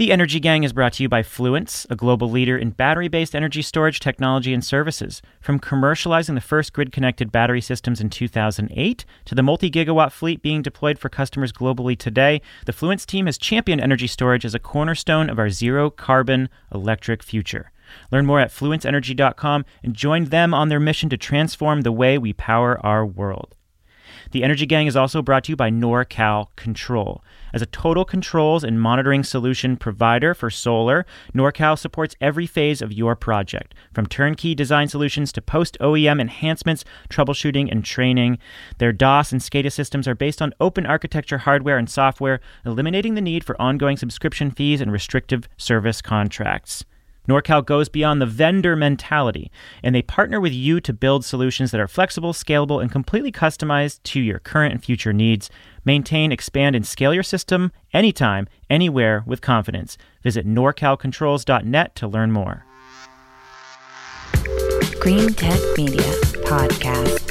[0.00, 3.34] The Energy Gang is brought to you by Fluence, a global leader in battery based
[3.34, 5.20] energy storage technology and services.
[5.42, 10.40] From commercializing the first grid connected battery systems in 2008 to the multi gigawatt fleet
[10.40, 14.58] being deployed for customers globally today, the Fluence team has championed energy storage as a
[14.58, 17.70] cornerstone of our zero carbon electric future.
[18.10, 22.32] Learn more at fluenceenergy.com and join them on their mission to transform the way we
[22.32, 23.54] power our world.
[24.32, 27.24] The Energy Gang is also brought to you by NorCal Control.
[27.52, 31.04] As a total controls and monitoring solution provider for solar,
[31.34, 36.84] NorCal supports every phase of your project, from turnkey design solutions to post OEM enhancements,
[37.08, 38.38] troubleshooting, and training.
[38.78, 43.20] Their DAS and SCADA systems are based on open architecture hardware and software, eliminating the
[43.20, 46.84] need for ongoing subscription fees and restrictive service contracts.
[47.28, 49.50] NorCal goes beyond the vendor mentality,
[49.82, 54.02] and they partner with you to build solutions that are flexible, scalable, and completely customized
[54.04, 55.50] to your current and future needs.
[55.84, 59.96] Maintain, expand, and scale your system anytime, anywhere with confidence.
[60.22, 62.64] Visit norcalcontrols.net to learn more.
[65.00, 66.02] Greentech Media
[66.44, 67.29] Podcast.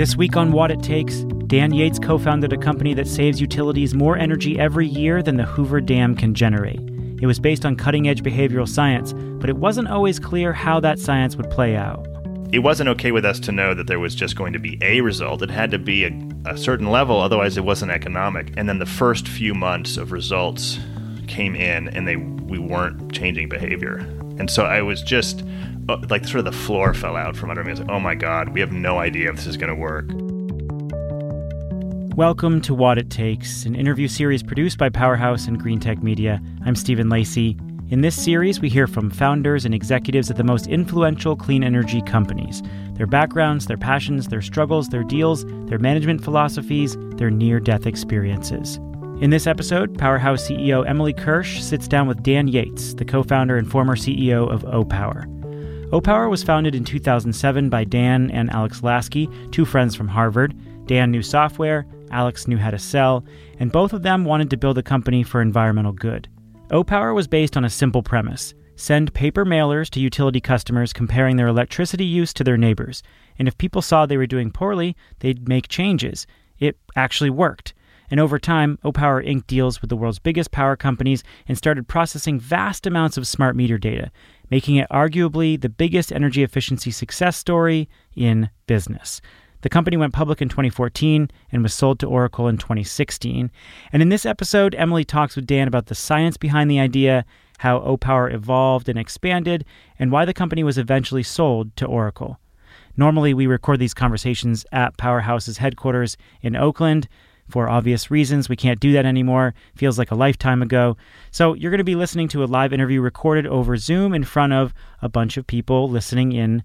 [0.00, 3.94] This week on Watt It Takes, Dan Yates co founded a company that saves utilities
[3.94, 6.80] more energy every year than the Hoover Dam can generate.
[7.20, 10.98] It was based on cutting edge behavioral science, but it wasn't always clear how that
[10.98, 12.06] science would play out.
[12.50, 15.02] It wasn't okay with us to know that there was just going to be a
[15.02, 15.42] result.
[15.42, 18.54] It had to be a, a certain level, otherwise, it wasn't economic.
[18.56, 20.78] And then the first few months of results
[21.26, 23.98] came in, and they we weren't changing behavior.
[24.38, 25.44] And so I was just
[25.90, 27.70] Uh, like sort of the floor fell out from under me.
[27.70, 29.74] I was like, oh my God, we have no idea if this is going to
[29.74, 30.06] work.
[32.16, 36.40] Welcome to Watt It Takes, an interview series produced by Powerhouse and Greentech Media.
[36.64, 37.58] I'm Stephen Lacey.
[37.88, 42.02] In this series, we hear from founders and executives at the most influential clean energy
[42.02, 47.86] companies their backgrounds, their passions, their struggles, their deals, their management philosophies, their near death
[47.86, 48.76] experiences.
[49.20, 53.56] In this episode, Powerhouse CEO Emily Kirsch sits down with Dan Yates, the co founder
[53.56, 55.39] and former CEO of Opower.
[55.90, 60.54] Opower was founded in 2007 by Dan and Alex Laskey, two friends from Harvard.
[60.86, 63.24] Dan knew software, Alex knew how to sell,
[63.58, 66.28] and both of them wanted to build a company for environmental good.
[66.68, 71.48] Opower was based on a simple premise send paper mailers to utility customers comparing their
[71.48, 73.02] electricity use to their neighbors.
[73.38, 76.26] And if people saw they were doing poorly, they'd make changes.
[76.60, 77.74] It actually worked.
[78.10, 82.40] And over time, Opower inked deals with the world's biggest power companies and started processing
[82.40, 84.10] vast amounts of smart meter data,
[84.50, 89.20] making it arguably the biggest energy efficiency success story in business.
[89.62, 93.50] The company went public in 2014 and was sold to Oracle in 2016.
[93.92, 97.24] And in this episode, Emily talks with Dan about the science behind the idea,
[97.58, 99.66] how Opower evolved and expanded,
[99.98, 102.38] and why the company was eventually sold to Oracle.
[102.96, 107.06] Normally, we record these conversations at Powerhouse's headquarters in Oakland.
[107.50, 109.54] For obvious reasons, we can't do that anymore.
[109.74, 110.96] Feels like a lifetime ago.
[111.30, 114.52] So, you're going to be listening to a live interview recorded over Zoom in front
[114.52, 114.72] of
[115.02, 116.62] a bunch of people listening in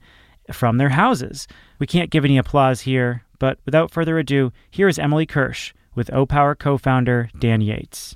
[0.52, 1.48] from their houses.
[1.80, 6.10] We can't give any applause here, but without further ado, here is Emily Kirsch with
[6.12, 8.16] Opower co founder Dan Yates.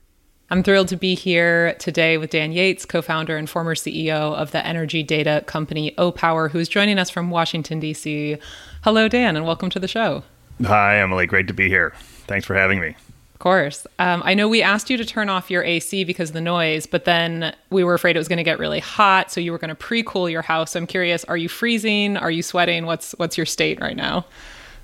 [0.52, 4.52] I'm thrilled to be here today with Dan Yates, co founder and former CEO of
[4.52, 8.38] the energy data company Opower, who's joining us from Washington, D.C.
[8.84, 10.24] Hello, Dan, and welcome to the show.
[10.66, 11.28] Hi, Emily.
[11.28, 11.94] Great to be here.
[12.30, 12.90] Thanks for having me.
[13.34, 13.88] Of course.
[13.98, 16.86] Um, I know we asked you to turn off your AC because of the noise,
[16.86, 19.58] but then we were afraid it was going to get really hot, so you were
[19.58, 20.74] going to pre-cool your house.
[20.74, 22.18] So I'm curious: Are you freezing?
[22.18, 22.86] Are you sweating?
[22.86, 24.26] What's what's your state right now?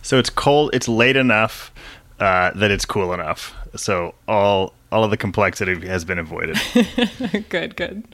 [0.01, 0.71] So it's cold.
[0.73, 1.71] It's late enough
[2.19, 3.53] uh, that it's cool enough.
[3.75, 6.57] So all all of the complexity has been avoided.
[7.49, 8.05] good, good.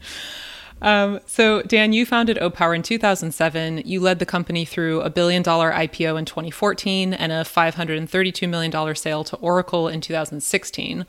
[0.82, 3.84] Um, so, Dan, you founded Opower in 2007.
[3.86, 8.96] You led the company through a billion dollar IPO in 2014 and a $532 million
[8.96, 11.06] sale to Oracle in 2016.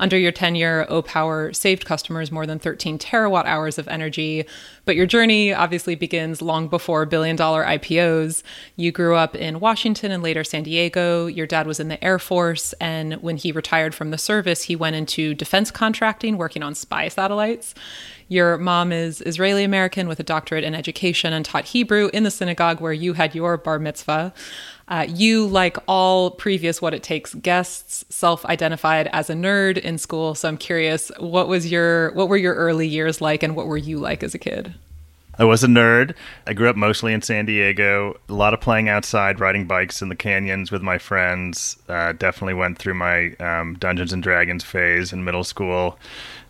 [0.00, 4.44] Under your tenure, Opower saved customers more than 13 terawatt hours of energy.
[4.84, 8.42] But your journey obviously begins long before billion dollar IPOs.
[8.74, 11.26] You grew up in Washington and later San Diego.
[11.26, 12.72] Your dad was in the Air Force.
[12.74, 17.06] And when he retired from the service, he went into defense contracting, working on spy
[17.06, 17.72] satellites.
[18.28, 22.30] Your mom is Israeli American with a doctorate in education and taught Hebrew in the
[22.30, 24.32] synagogue where you had your bar mitzvah.
[24.86, 30.34] Uh, you, like all previous Watt It Takes guests, self-identified as a nerd in school.
[30.34, 33.78] So I'm curious, what was your what were your early years like, and what were
[33.78, 34.74] you like as a kid?
[35.36, 36.14] I was a nerd.
[36.46, 38.16] I grew up mostly in San Diego.
[38.28, 41.76] A lot of playing outside, riding bikes in the canyons with my friends.
[41.88, 45.98] Uh, definitely went through my um, Dungeons and Dragons phase in middle school.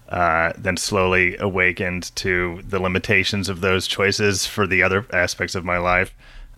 [0.08, 5.64] Uh, then slowly awakened to the limitations of those choices for the other aspects of
[5.64, 6.12] my life.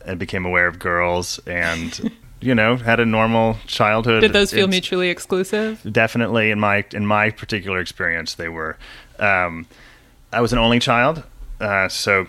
[0.04, 2.10] and became aware of girls and
[2.40, 4.20] you know had a normal childhood.
[4.20, 5.81] Did those feel It's- mutually exclusive?
[5.90, 8.76] definitely in my in my particular experience they were
[9.20, 9.66] um,
[10.32, 11.22] i was an only child
[11.60, 12.26] uh, so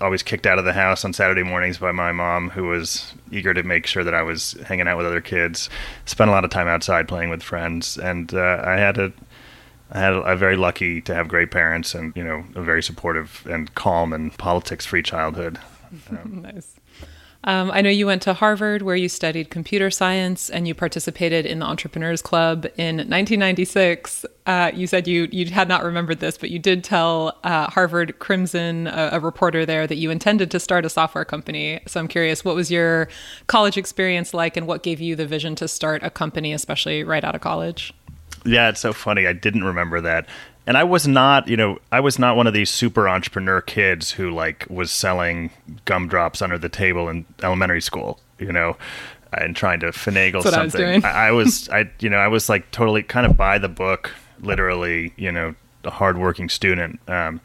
[0.00, 3.52] always kicked out of the house on saturday mornings by my mom who was eager
[3.54, 5.68] to make sure that i was hanging out with other kids
[6.06, 9.12] spent a lot of time outside playing with friends and uh, i had a
[9.90, 13.46] I had a very lucky to have great parents and you know a very supportive
[13.50, 15.58] and calm and politics free childhood.
[16.24, 16.78] nice.
[17.44, 21.46] Um, I know you went to Harvard where you studied computer science and you participated
[21.46, 24.26] in the Entrepreneurs Club in 1996.
[24.44, 28.18] Uh, you said you you had not remembered this, but you did tell uh, Harvard
[28.18, 31.80] Crimson, a, a reporter there, that you intended to start a software company.
[31.86, 33.08] So I'm curious, what was your
[33.46, 37.22] college experience like, and what gave you the vision to start a company, especially right
[37.22, 37.94] out of college?
[38.44, 39.26] Yeah, it's so funny.
[39.26, 40.26] I didn't remember that.
[40.66, 44.10] And I was not, you know, I was not one of these super entrepreneur kids
[44.10, 45.50] who like was selling
[45.86, 48.76] gumdrops under the table in elementary school, you know,
[49.32, 51.00] and trying to finagle That's what I was something.
[51.00, 51.04] doing.
[51.04, 54.12] I, I was, I, you know, I was like totally kind of by the book,
[54.40, 55.54] literally, you know,
[55.84, 57.00] a hardworking student.
[57.08, 57.40] Um,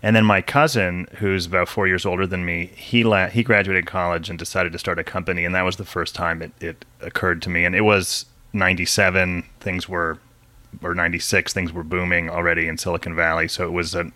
[0.00, 3.86] and then my cousin, who's about four years older than me, he la- he graduated
[3.86, 6.84] college and decided to start a company, and that was the first time it, it
[7.00, 7.64] occurred to me.
[7.64, 10.18] And it was '97; things were
[10.82, 13.48] or 96 things were booming already in silicon valley.
[13.48, 14.10] So it was a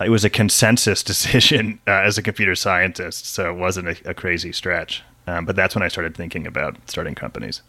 [0.00, 3.26] it was a consensus decision uh, as a computer scientist.
[3.26, 5.02] So it wasn't a, a crazy stretch.
[5.26, 7.62] Um, but that's when i started thinking about starting companies.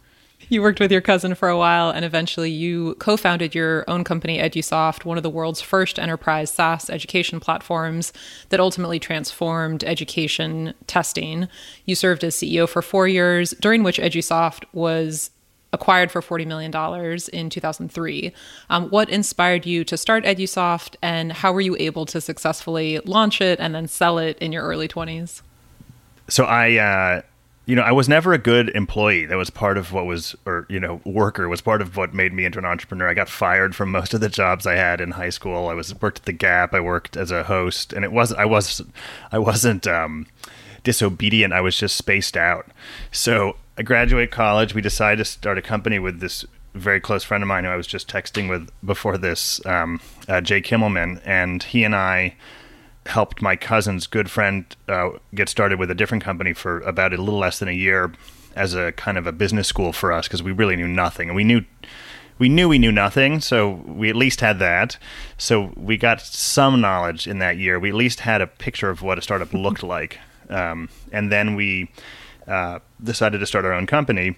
[0.48, 4.04] You worked with your cousin for a while, and eventually you co founded your own
[4.04, 8.12] company, EduSoft, one of the world's first enterprise SaaS education platforms
[8.48, 11.48] that ultimately transformed education testing.
[11.84, 15.30] You served as CEO for four years, during which EduSoft was
[15.72, 16.72] acquired for $40 million
[17.32, 18.32] in 2003.
[18.70, 23.40] Um, what inspired you to start EduSoft, and how were you able to successfully launch
[23.40, 25.42] it and then sell it in your early 20s?
[26.28, 27.22] so i uh,
[27.66, 29.26] you know i was never a good employee.
[29.26, 32.32] That was part of what was or you know worker was part of what made
[32.32, 33.08] me into an entrepreneur.
[33.08, 35.68] I got fired from most of the jobs i had in high school.
[35.68, 36.74] I was worked at the gap.
[36.74, 37.92] I worked as a host.
[37.92, 38.82] And it was i was
[39.30, 40.26] i wasn't um,
[40.84, 42.66] disobedient i was just spaced out.
[43.10, 46.44] So i graduate college we decided to start a company with this
[46.74, 50.40] very close friend of mine who i was just texting with before this um, uh,
[50.40, 52.34] jay kimmelman and he and i
[53.06, 57.16] helped my cousin's good friend uh, get started with a different company for about a
[57.16, 58.12] little less than a year
[58.54, 61.28] as a kind of a business school for us because we really knew nothing.
[61.28, 61.62] And we knew
[62.38, 64.98] we knew we knew nothing so we at least had that.
[65.38, 67.78] So we got some knowledge in that year.
[67.78, 70.18] We at least had a picture of what a startup looked like
[70.52, 71.90] um, and then we
[72.46, 74.36] uh, decided to start our own company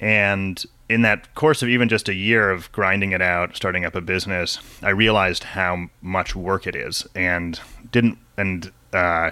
[0.00, 3.94] and in that course of even just a year of grinding it out, starting up
[3.94, 7.58] a business, I realized how much work it is, and
[7.90, 9.30] didn't and uh,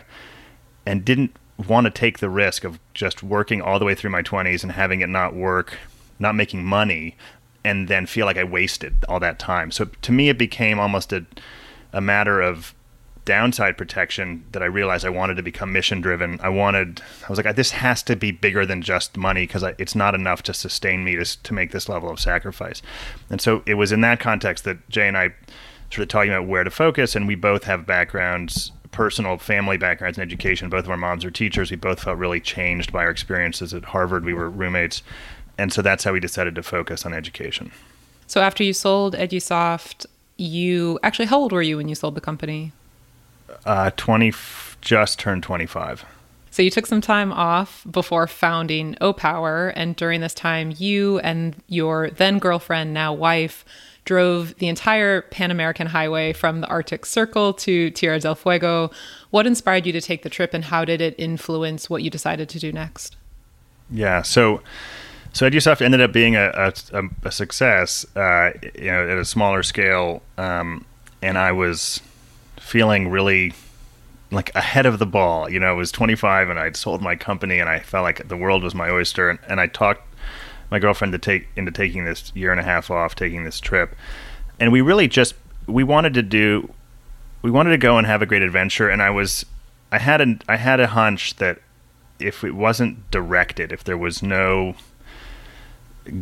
[0.86, 1.36] and didn't
[1.68, 4.72] want to take the risk of just working all the way through my twenties and
[4.72, 5.78] having it not work,
[6.18, 7.16] not making money,
[7.64, 9.70] and then feel like I wasted all that time.
[9.70, 11.26] So to me, it became almost a
[11.92, 12.74] a matter of
[13.24, 16.40] downside protection that I realized I wanted to become mission driven.
[16.42, 19.94] I wanted, I was like, this has to be bigger than just money because it's
[19.94, 22.82] not enough to sustain me to, to make this level of sacrifice.
[23.30, 25.34] And so it was in that context that Jay and I
[25.90, 27.14] sort of talking about where to focus.
[27.14, 30.68] And we both have backgrounds, personal family backgrounds in education.
[30.68, 31.70] Both of our moms are teachers.
[31.70, 34.24] We both felt really changed by our experiences at Harvard.
[34.24, 35.02] We were roommates.
[35.58, 37.70] And so that's how we decided to focus on education.
[38.26, 40.06] So after you sold EduSoft,
[40.38, 42.72] you actually, how old were you when you sold the company?
[43.64, 44.32] Uh, 20,
[44.80, 46.04] just turned 25.
[46.50, 51.56] So you took some time off before founding Opower, and during this time, you and
[51.68, 53.64] your then girlfriend, now wife,
[54.04, 58.90] drove the entire Pan American Highway from the Arctic Circle to Tierra del Fuego.
[59.30, 62.50] What inspired you to take the trip, and how did it influence what you decided
[62.50, 63.16] to do next?
[63.90, 64.60] Yeah, so
[65.32, 69.62] so EduSoft ended up being a, a, a success, uh, you know, at a smaller
[69.62, 70.84] scale, um,
[71.22, 72.02] and I was
[72.72, 73.52] feeling really
[74.30, 75.46] like ahead of the ball.
[75.50, 78.36] You know, I was 25 and I'd sold my company, and I felt like the
[78.36, 79.28] world was my oyster.
[79.28, 80.00] And, and I talked
[80.70, 83.94] my girlfriend to take into taking this year and a half off, taking this trip,
[84.58, 85.34] and we really just
[85.66, 86.72] we wanted to do,
[87.42, 88.88] we wanted to go and have a great adventure.
[88.88, 89.44] And I was,
[89.92, 91.58] I had a I had a hunch that
[92.18, 94.76] if it wasn't directed, if there was no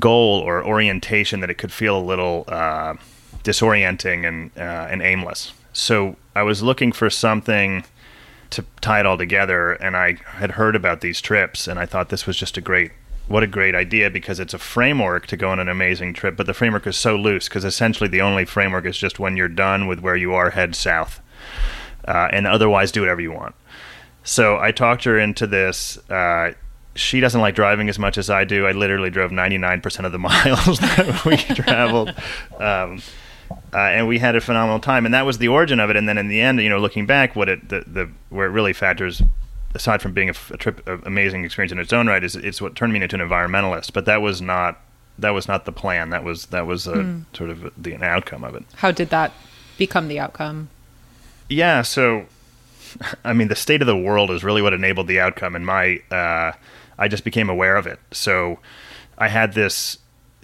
[0.01, 2.95] goal or orientation, that it could feel a little uh,
[3.45, 5.53] disorienting and uh, and aimless.
[5.81, 7.85] So I was looking for something
[8.51, 12.11] to tie it all together, and I had heard about these trips, and I thought
[12.11, 12.93] this was just a great,
[13.29, 16.37] what a great idea because it's a framework to go on an amazing trip.
[16.37, 19.49] But the framework is so loose because essentially the only framework is just when you're
[19.49, 21.23] done with where you are, head south,
[22.07, 23.55] uh, and otherwise do whatever you want.
[24.23, 25.97] So I talked her into this.
[26.11, 26.53] Uh,
[26.95, 28.67] she doesn't like driving as much as I do.
[28.67, 32.13] I literally drove 99% of the miles that we traveled.
[32.59, 33.01] Um,
[33.51, 35.05] uh, and we had a phenomenal time.
[35.05, 35.97] And that was the origin of it.
[35.97, 38.51] And then in the end, you know, looking back, what it, the, the, where it
[38.51, 39.23] really factors,
[39.75, 42.61] aside from being a, a trip, a amazing experience in its own right, is it's
[42.61, 43.93] what turned me into an environmentalist.
[43.93, 44.81] But that was not,
[45.19, 46.11] that was not the plan.
[46.11, 47.25] That was, that was a, mm.
[47.33, 48.65] sort of the an outcome of it.
[48.77, 49.33] How did that
[49.79, 50.69] become the outcome?
[51.49, 51.83] Yeah.
[51.83, 52.27] So,
[53.25, 55.55] I mean, the state of the world is really what enabled the outcome.
[55.55, 56.53] And my, uh,
[56.99, 57.99] I just became aware of it.
[58.13, 58.59] So
[59.17, 59.99] I had this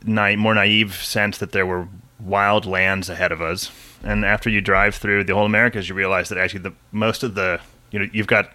[0.04, 1.88] na- more naive sense that there were
[2.20, 3.70] wild lands ahead of us.
[4.02, 7.34] And after you drive through the whole Americas, you realize that actually the most of
[7.34, 8.50] the you know you've got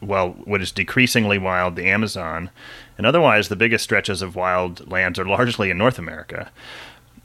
[0.00, 2.50] well what is decreasingly wild the Amazon,
[2.96, 6.50] and otherwise the biggest stretches of wild lands are largely in North America.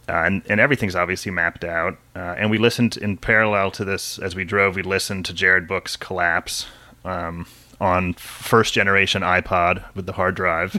[0.08, 1.96] Uh, and, and everything's obviously mapped out.
[2.16, 4.76] Uh, and we listened in parallel to this as we drove.
[4.76, 6.66] We listened to Jared Book's Collapse,
[7.06, 7.46] um,
[7.80, 10.76] on first generation iPod with the hard drive.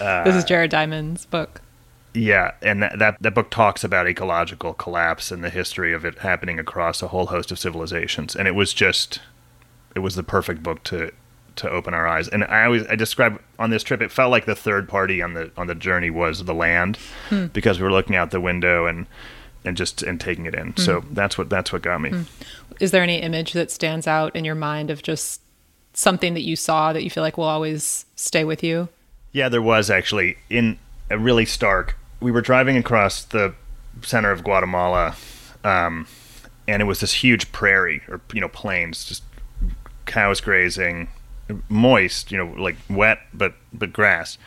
[0.00, 1.60] uh, this is Jared Diamond's book.
[2.14, 6.18] Yeah, and that, that, that book talks about ecological collapse and the history of it
[6.18, 9.20] happening across a whole host of civilizations, and it was just
[9.94, 11.12] it was the perfect book to
[11.56, 12.28] to open our eyes.
[12.28, 15.34] And I always I describe on this trip, it felt like the third party on
[15.34, 16.96] the on the journey was the land
[17.28, 17.46] hmm.
[17.46, 19.06] because we were looking out the window and
[19.64, 20.72] and just and taking it in.
[20.72, 20.80] Hmm.
[20.80, 22.10] So that's what that's what got me.
[22.10, 22.22] Hmm.
[22.80, 25.42] Is there any image that stands out in your mind of just
[25.92, 28.88] something that you saw that you feel like will always stay with you?
[29.32, 30.78] Yeah, there was actually in
[31.16, 31.96] really stark.
[32.20, 33.54] We were driving across the
[34.02, 35.16] center of Guatemala,
[35.64, 36.06] um,
[36.66, 39.22] and it was this huge prairie or you know plains, just
[40.06, 41.08] cows grazing,
[41.68, 44.38] moist, you know, like wet but but grass.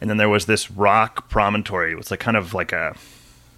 [0.00, 1.92] And then there was this rock promontory.
[1.92, 2.96] It was like kind of like a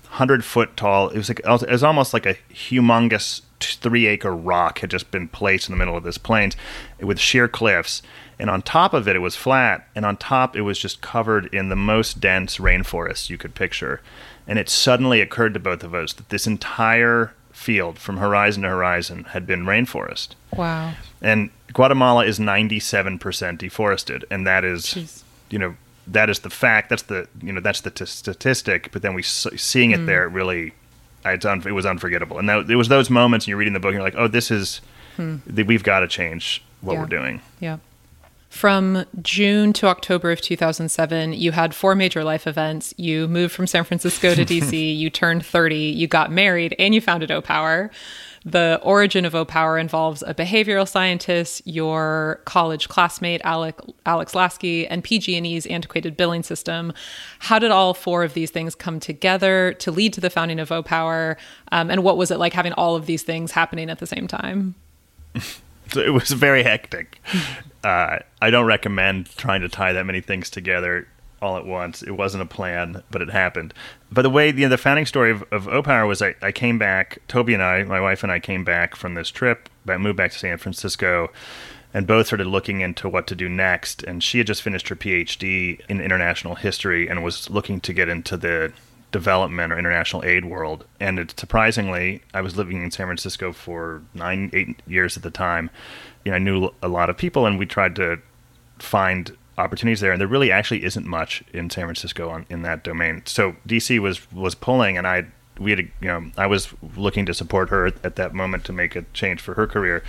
[0.08, 1.08] hundred foot tall.
[1.08, 5.28] It was like it was almost like a humongous three acre rock had just been
[5.28, 6.56] placed in the middle of this plains
[7.00, 8.02] with sheer cliffs.
[8.38, 9.88] And on top of it, it was flat.
[9.94, 14.02] And on top, it was just covered in the most dense rainforest you could picture.
[14.46, 18.68] And it suddenly occurred to both of us that this entire field from horizon to
[18.68, 20.28] horizon had been rainforest.
[20.54, 20.92] Wow.
[21.22, 24.24] And Guatemala is 97% deforested.
[24.30, 25.22] And that is, Jeez.
[25.48, 26.90] you know, that is the fact.
[26.90, 28.90] That's the, you know, that's the t- statistic.
[28.92, 30.06] But then we seeing it mm.
[30.06, 30.74] there really
[31.32, 32.38] it's un- it was unforgettable.
[32.38, 34.28] And that, it was those moments and you're reading the book and you're like, oh,
[34.28, 34.80] this is
[35.16, 35.36] hmm.
[35.66, 37.00] we've got to change what yeah.
[37.00, 37.40] we're doing.
[37.60, 37.78] Yeah.
[38.48, 42.94] From June to October of 2007, you had four major life events.
[42.96, 47.02] You moved from San Francisco to DC, you turned 30, you got married, and you
[47.02, 47.90] founded Opower.
[48.46, 53.76] The origin of Opower involves a behavioral scientist, your college classmate Alec,
[54.06, 56.92] Alex Laskey, and PG&E's antiquated billing system.
[57.40, 60.68] How did all four of these things come together to lead to the founding of
[60.68, 61.34] Opower?
[61.72, 64.28] Um, and what was it like having all of these things happening at the same
[64.28, 64.76] time?
[65.96, 67.20] it was very hectic.
[67.82, 71.08] Uh, I don't recommend trying to tie that many things together
[71.42, 72.02] all at once.
[72.02, 73.74] It wasn't a plan, but it happened.
[74.10, 76.78] But the way you know, the founding story of, of Opower was I, I came
[76.78, 80.16] back, Toby and I, my wife and I came back from this trip, I moved
[80.16, 81.30] back to San Francisco,
[81.92, 84.02] and both started looking into what to do next.
[84.02, 88.08] And she had just finished her PhD in international history and was looking to get
[88.08, 88.72] into the
[89.12, 90.84] development or international aid world.
[91.00, 95.30] And it, surprisingly, I was living in San Francisco for nine, eight years at the
[95.30, 95.70] time.
[96.24, 98.18] You know, I knew a lot of people, and we tried to
[98.78, 102.84] find opportunities there, and there really actually isn't much in San Francisco on, in that
[102.84, 103.22] domain.
[103.26, 105.26] So DC was was pulling, and I
[105.58, 108.96] we had you know I was looking to support her at that moment to make
[108.96, 110.02] a change for her career.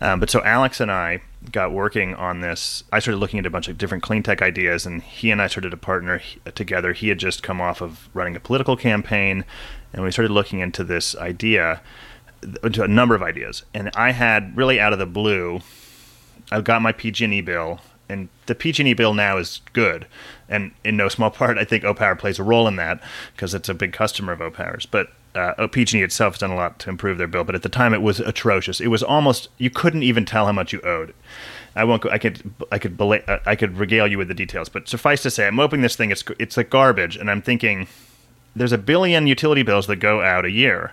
[0.00, 1.20] Um, but so Alex and I
[1.52, 2.82] got working on this.
[2.90, 5.46] I started looking at a bunch of different clean tech ideas, and he and I
[5.46, 6.20] started to partner
[6.56, 6.92] together.
[6.92, 9.44] He had just come off of running a political campaign,
[9.92, 11.80] and we started looking into this idea,
[12.64, 13.62] into a number of ideas.
[13.72, 15.60] And I had really out of the blue,
[16.50, 17.80] I got my PG&E bill
[18.12, 20.06] and the PG&E bill now is good,
[20.48, 23.02] and in no small part, I think Opower plays a role in that
[23.34, 24.86] because it's a big customer of Opower's.
[24.86, 27.68] But uh, PG&E itself has done a lot to improve their bill, but at the
[27.68, 28.80] time it was atrocious.
[28.80, 31.14] It was almost you couldn't even tell how much you owed.
[31.74, 32.02] I won't.
[32.02, 32.52] Go, I could.
[32.70, 32.96] I could.
[32.96, 35.82] Bela- uh, I could regale you with the details, but suffice to say, I'm opening
[35.82, 36.10] this thing.
[36.10, 37.88] It's it's like garbage, and I'm thinking,
[38.54, 40.92] there's a billion utility bills that go out a year.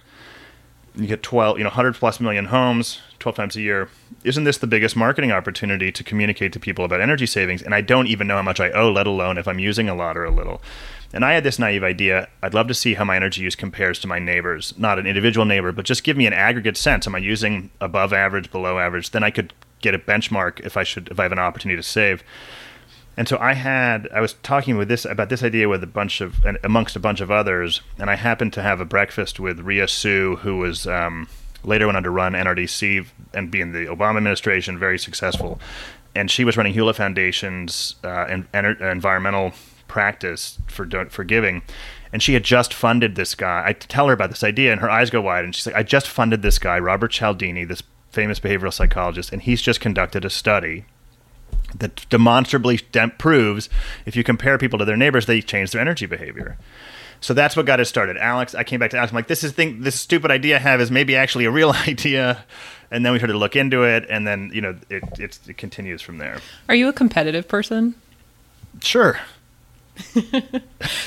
[0.99, 3.89] You get 12, you know, 100 plus million homes, 12 times a year.
[4.23, 7.61] Isn't this the biggest marketing opportunity to communicate to people about energy savings?
[7.61, 9.95] And I don't even know how much I owe, let alone if I'm using a
[9.95, 10.61] lot or a little.
[11.13, 13.99] And I had this naive idea I'd love to see how my energy use compares
[13.99, 17.07] to my neighbors, not an individual neighbor, but just give me an aggregate sense.
[17.07, 19.11] Am I using above average, below average?
[19.11, 21.87] Then I could get a benchmark if I should if I have an opportunity to
[21.87, 22.23] save.
[23.19, 26.21] And so I had I was talking with this about this idea with a bunch
[26.21, 29.89] of amongst a bunch of others, and I happened to have a breakfast with Rhea
[29.89, 31.27] Suh, who was um,
[31.65, 35.59] later went on to run NRDC and be in the Obama administration, very successful.
[36.15, 39.51] And she was running Hewlett Foundation's uh, en- en- environmental
[39.89, 41.61] practice for for giving.
[42.13, 43.63] And she had just funded this guy.
[43.65, 45.43] I tell her about this idea, and her eyes go wide.
[45.43, 47.83] And she's like, "I just funded this guy, Robert Cialdini, this
[48.13, 50.85] famous behavioral psychologist, and he's just conducted a study
[51.77, 53.69] that demonstrably dem- proves
[54.05, 56.57] if you compare people to their neighbors, they change their energy behavior."
[57.21, 58.17] So that's what got us started.
[58.17, 59.11] Alex, I came back to Alex.
[59.11, 61.71] I'm like, this is thing, this stupid idea I have is maybe actually a real
[61.87, 62.45] idea.
[62.91, 66.01] And then we started to look into it, and then you know it it continues
[66.01, 66.39] from there.
[66.67, 67.95] Are you a competitive person?
[68.81, 69.19] Sure.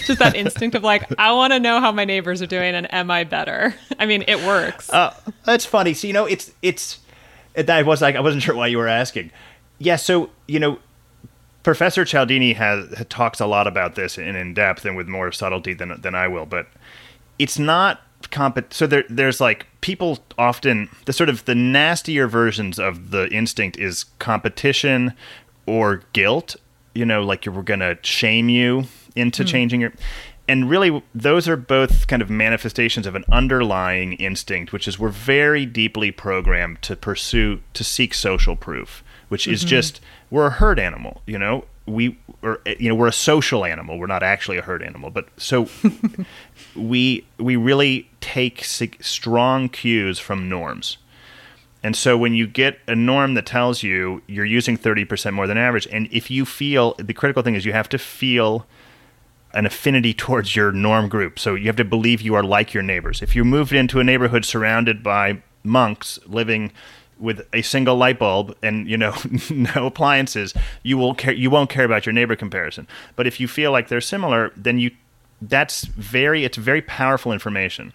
[0.04, 2.92] Just that instinct of like, I want to know how my neighbors are doing, and
[2.92, 3.74] am I better?
[3.98, 4.90] I mean, it works.
[4.90, 5.14] Uh,
[5.44, 5.94] that's funny.
[5.94, 7.00] So you know, it's it's.
[7.56, 9.30] I was like, I wasn't sure why you were asking.
[9.82, 9.96] Yeah.
[9.96, 10.78] So you know,
[11.62, 15.74] Professor Cialdini has talks a lot about this in in depth and with more subtlety
[15.74, 16.68] than than I will, but
[17.38, 18.72] it's not comp.
[18.72, 23.76] So there there's like people often the sort of the nastier versions of the instinct
[23.78, 25.14] is competition
[25.66, 26.56] or guilt.
[26.94, 28.84] You know, like you're gonna shame you
[29.16, 29.48] into hmm.
[29.48, 29.92] changing your.
[30.48, 35.08] And really, those are both kind of manifestations of an underlying instinct, which is we're
[35.08, 39.68] very deeply programmed to pursue, to seek social proof, which is mm-hmm.
[39.68, 41.22] just we're a herd animal.
[41.24, 43.98] You know, we or eh, you know we're a social animal.
[43.98, 45.70] We're not actually a herd animal, but so
[46.76, 50.98] we we really take strong cues from norms.
[51.82, 55.56] And so when you get a norm that tells you you're using 30% more than
[55.56, 58.66] average, and if you feel the critical thing is you have to feel
[59.54, 61.38] an affinity towards your norm group.
[61.38, 63.22] So you have to believe you are like your neighbors.
[63.22, 66.70] If you moved into a neighborhood surrounded by monks living
[67.22, 69.14] with a single light bulb and you know
[69.50, 70.52] no appliances,
[70.82, 72.86] you will care you won't care about your neighbor comparison.
[73.16, 74.90] But if you feel like they're similar, then you
[75.40, 77.92] that's very it's very powerful information.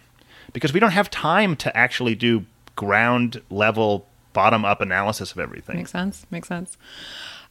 [0.54, 5.76] Because we don't have time to actually do ground level bottom up analysis of everything.
[5.78, 6.26] Makes sense.
[6.32, 6.78] Makes sense.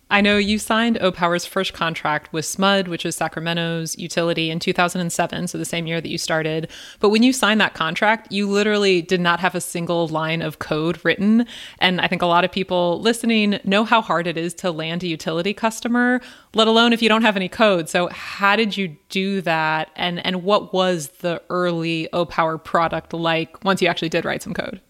[0.08, 5.48] I know you signed Opower's first contract with SMUD, which is Sacramento's utility, in 2007,
[5.48, 6.71] so the same year that you started.
[7.00, 10.60] But when you signed that contract, you literally did not have a single line of
[10.60, 11.45] code written.
[11.80, 15.02] And I think a lot of people listening know how hard it is to land
[15.02, 16.21] a utility customer,
[16.54, 17.88] let alone if you don't have any code.
[17.88, 19.90] So how did you do that?
[19.97, 24.54] And and what was the early Opower product like once you actually did write some
[24.54, 24.80] code?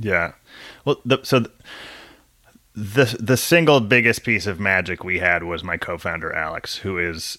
[0.00, 0.32] Yeah.
[0.84, 1.46] Well, the, so
[2.76, 7.38] the the single biggest piece of magic we had was my co-founder Alex, who is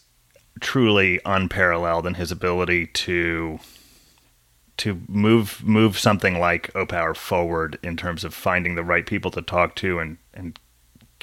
[0.60, 3.60] truly unparalleled in his ability to
[4.78, 9.41] to move move something like Opower forward in terms of finding the right people to
[9.43, 10.60] talk to and and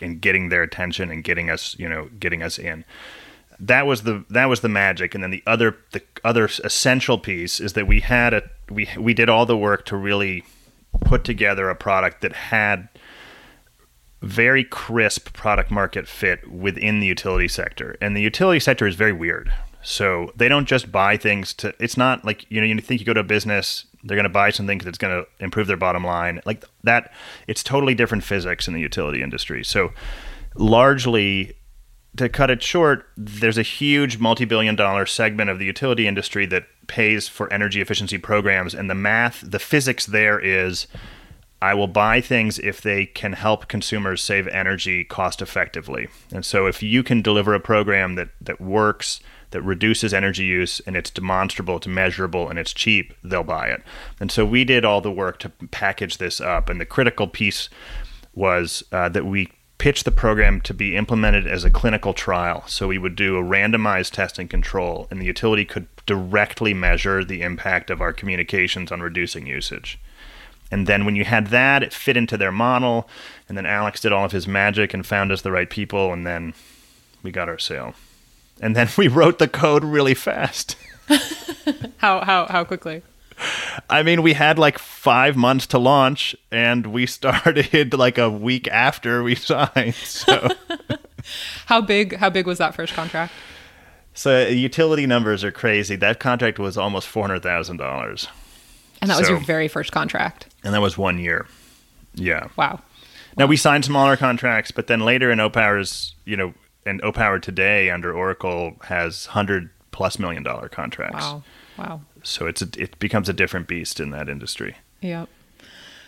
[0.01, 2.85] and getting their attention and getting us you know getting us in.
[3.59, 5.17] That was the that was the magic.
[5.17, 9.13] And then the other the other essential piece is that we had a we we
[9.13, 10.45] did all the work to really
[11.01, 12.89] put together a product that had
[14.25, 17.97] very crisp product market fit within the utility sector.
[18.01, 19.53] And the utility sector is very weird.
[19.83, 23.07] So they don't just buy things to it's not like you know you think you
[23.07, 26.05] go to a business they're going to buy something that's going to improve their bottom
[26.05, 26.41] line.
[26.47, 27.13] Like that
[27.47, 29.63] it's totally different physics in the utility industry.
[29.63, 29.93] So
[30.55, 31.55] largely
[32.17, 36.47] to cut it short, there's a huge multi billion dollar segment of the utility industry
[36.47, 38.75] that pays for energy efficiency programs.
[38.75, 40.87] And the math, the physics there is
[41.65, 46.09] I will buy things if they can help consumers save energy cost effectively.
[46.31, 49.21] And so if you can deliver a program that, that works,
[49.53, 53.83] that reduces energy use, and it's demonstrable, it's measurable, and it's cheap, they'll buy it.
[54.21, 56.69] And so we did all the work to package this up.
[56.69, 57.71] And the critical piece
[58.35, 62.63] was uh, that we pitched the program to be implemented as a clinical trial.
[62.67, 67.25] So we would do a randomized test and control, and the utility could directly measure
[67.25, 69.99] the impact of our communications on reducing usage.
[70.71, 73.09] And then when you had that, it fit into their model.
[73.49, 76.27] And then Alex did all of his magic and found us the right people, and
[76.27, 76.55] then
[77.23, 77.95] we got our sale.
[78.61, 80.77] And then we wrote the code really fast.
[81.99, 83.03] How how how quickly?
[83.91, 88.69] I mean, we had like five months to launch, and we started like a week
[88.69, 89.95] after we signed.
[89.95, 90.49] So,
[91.67, 93.33] How big how big was that first contract?
[94.15, 95.97] so uh, utility numbers are crazy.
[95.97, 98.29] That contract was almost four hundred thousand dollars,
[99.03, 100.47] And that was your very first contract.
[100.65, 101.47] And that was one year.
[102.15, 102.49] Yeah.
[102.57, 102.81] Wow.
[103.37, 106.55] Now we signed smaller contracts, but then later in Opower's, you know,
[106.87, 111.25] and Opower today under Oracle has hundred plus million dollar contracts.
[111.25, 111.43] Wow.
[111.79, 112.01] Wow.
[112.23, 114.77] So it's a, it becomes a different beast in that industry.
[115.01, 115.29] Yep.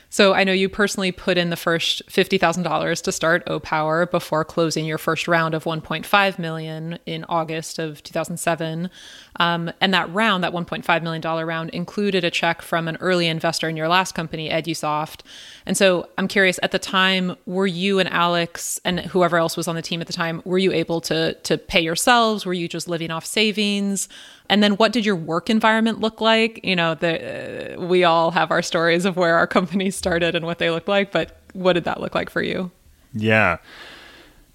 [0.08, 4.84] So I know you personally put in the first $50,000 to start Opower before closing
[4.84, 8.88] your first round of 1.5 million in August of 2007.
[9.38, 13.26] Um, and that round, that 1.5 million dollar round, included a check from an early
[13.26, 15.20] investor in your last company, EduSoft.
[15.66, 19.68] And so I'm curious, at the time, were you and Alex and whoever else was
[19.68, 22.46] on the team at the time, were you able to to pay yourselves?
[22.46, 24.08] Were you just living off savings?
[24.48, 26.60] And then what did your work environment look like?
[26.62, 30.46] You know, the, uh, we all have our stories of where our companies started and
[30.46, 32.70] what they looked like, but what did that look like for you?
[33.12, 33.58] Yeah.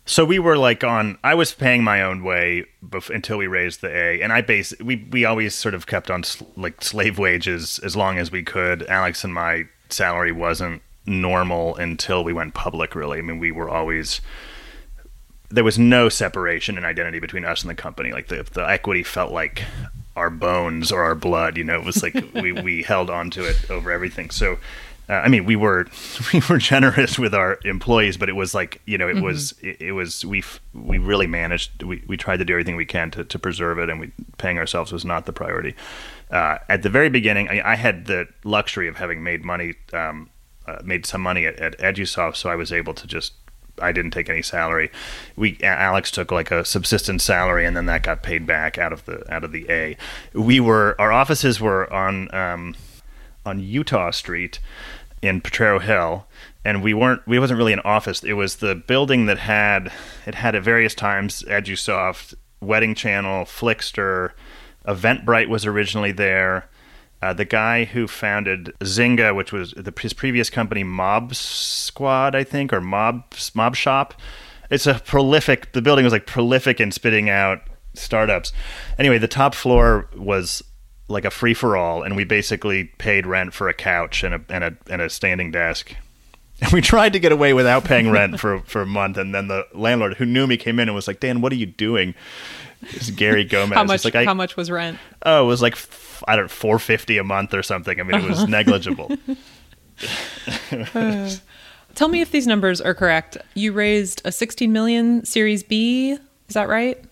[0.06, 1.18] So we were like on.
[1.24, 4.74] I was paying my own way bef- until we raised the A, and I base
[4.80, 8.44] we we always sort of kept on sl- like slave wages as long as we
[8.44, 8.84] could.
[8.84, 12.96] Alex and my salary wasn't normal until we went public.
[12.96, 14.22] Really, I mean, we were always
[15.50, 18.12] there was no separation in identity between us and the company.
[18.12, 19.64] Like the the equity felt like
[20.16, 21.58] our bones or our blood.
[21.58, 24.30] You know, it was like we we held on to it over everything.
[24.30, 24.58] So.
[25.12, 25.88] Uh, I mean, we were
[26.34, 29.26] we were generous with our employees, but it was like you know, it mm-hmm.
[29.26, 30.42] was it, it, was we
[30.74, 31.84] we really managed.
[31.84, 34.58] We, we tried to do everything we can to, to preserve it, and we paying
[34.58, 35.76] ourselves was not the priority.
[36.32, 40.30] Uh, at the very beginning, I, I, had the luxury of having made money, um,
[40.66, 43.34] uh, made some money at, at EduSoft, so I was able to just
[43.82, 44.92] I didn't take any salary.
[45.36, 49.04] We Alex took like a subsistence salary, and then that got paid back out of
[49.04, 49.98] the out of the A.
[50.34, 52.76] We were our offices were on um,
[53.46, 54.60] on Utah Street
[55.22, 56.28] in Potrero Hill,
[56.66, 58.24] and we weren't we wasn't really an office.
[58.24, 59.92] It was the building that had
[60.26, 64.32] it had at various times EduSoft, Wedding Channel, Flixster,
[64.88, 66.70] Eventbrite was originally there.
[67.22, 72.44] Uh, the guy who founded Zynga, which was the, his previous company, Mob Squad, I
[72.44, 74.16] think, or Mob Mob Shop.
[74.72, 75.74] It's a prolific.
[75.74, 77.62] The building was like prolific in spitting out
[77.94, 78.54] startups.
[78.98, 80.64] Anyway, the top floor was
[81.12, 84.42] like a free for all, and we basically paid rent for a couch and a
[84.50, 85.96] and a and a standing desk.
[86.64, 89.48] And we tried to get away without paying rent for for a month, and then
[89.48, 92.14] the landlord who knew me came in and was like, "Dan, what are you doing?"
[92.84, 93.74] It's Gary Gomez.
[93.74, 94.06] how much?
[94.06, 95.00] Like, how much was rent?
[95.26, 95.76] Oh, it was like
[96.28, 98.00] I don't know, four fifty a month or something.
[98.00, 98.46] I mean, it was uh-huh.
[98.50, 99.12] negligible.
[100.94, 101.32] uh,
[101.96, 103.38] tell me if these numbers are correct.
[103.56, 106.12] You raised a sixteen million Series B.
[106.48, 107.04] Is that right?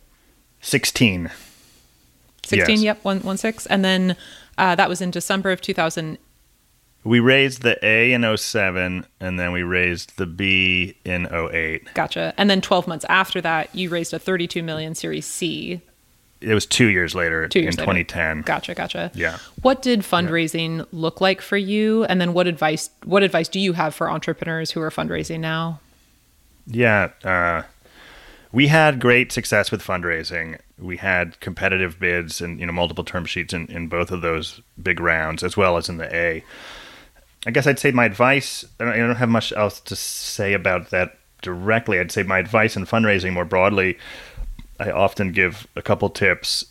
[2.50, 2.60] Sixteen.
[2.60, 2.76] Sixteen.
[2.78, 2.84] Yes.
[2.84, 3.04] Yep.
[3.04, 4.16] One one six, and then
[4.58, 6.18] uh, that was in December of two thousand
[7.04, 11.94] we raised the A in 07 and then we raised the B in 08.
[11.94, 12.34] Gotcha.
[12.38, 15.82] And then 12 months after that, you raised a 32 million Series C.
[16.42, 18.04] It was two years later two years in later.
[18.04, 18.42] 2010.
[18.42, 19.12] Gotcha, gotcha.
[19.14, 19.38] Yeah.
[19.62, 20.84] What did fundraising yeah.
[20.92, 22.06] look like for you?
[22.06, 25.82] And then what advice what advice do you have for entrepreneurs who are fundraising now?
[26.66, 27.64] Yeah, uh,
[28.52, 30.60] we had great success with fundraising.
[30.78, 34.62] We had competitive bids and you know multiple term sheets in, in both of those
[34.82, 36.44] big rounds, as well as in the A.
[37.46, 38.66] I guess I'd say my advice.
[38.80, 42.00] I don't have much else to say about that directly.
[42.00, 43.98] I'd say my advice in fundraising more broadly.
[44.80, 46.66] I often give a couple tips.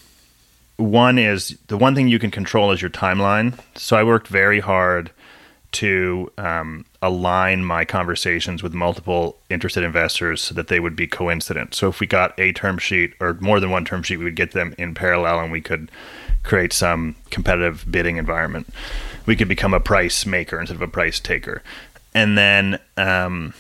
[0.77, 3.59] One is the one thing you can control is your timeline.
[3.77, 5.11] So I worked very hard
[5.71, 11.75] to um, align my conversations with multiple interested investors so that they would be coincident.
[11.75, 14.37] So if we got a term sheet or more than one term sheet, we would
[14.37, 15.91] get them in parallel and we could
[16.43, 18.67] create some competitive bidding environment
[19.29, 21.63] we could become a price maker instead of a price taker.
[22.15, 23.53] And then um,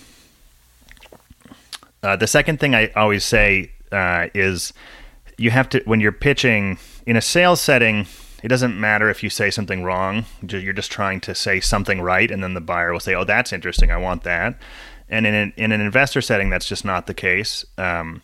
[2.02, 4.72] uh, the second thing I always say uh, is
[5.36, 8.06] you have to when you're pitching in a sales setting.
[8.42, 10.24] It doesn't matter if you say something wrong.
[10.46, 13.52] You're just trying to say something right, and then the buyer will say, "Oh, that's
[13.52, 13.90] interesting.
[13.90, 14.58] I want that."
[15.08, 17.64] And in an, in an investor setting, that's just not the case.
[17.78, 18.22] Um,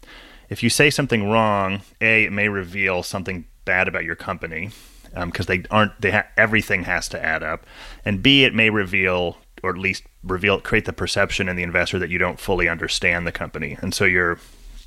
[0.48, 4.70] if you say something wrong, a it may reveal something bad about your company
[5.14, 7.66] because um, they aren't they ha- everything has to add up,
[8.04, 11.98] and B it may reveal or at least reveal create the perception in the investor
[11.98, 14.38] that you don't fully understand the company, and so you're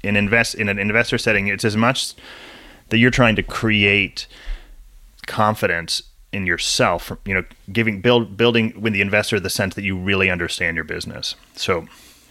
[0.03, 1.47] in invest in an investor setting.
[1.47, 2.13] It's as much
[2.89, 4.27] that you're trying to create
[5.27, 6.01] confidence
[6.33, 10.29] in yourself you know giving build building with the investor the sense that you really
[10.29, 11.85] understand your business so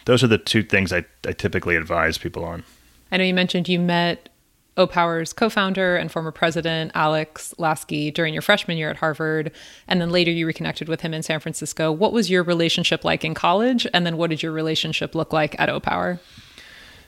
[0.04, 2.64] those are the two things I, I typically advise people on
[3.10, 4.28] i know you mentioned you met
[4.76, 9.50] Opower's co-founder and former president Alex Laskey during your freshman year at Harvard,
[9.88, 11.90] and then later you reconnected with him in San Francisco.
[11.90, 15.58] What was your relationship like in college, and then what did your relationship look like
[15.58, 16.20] at Opower?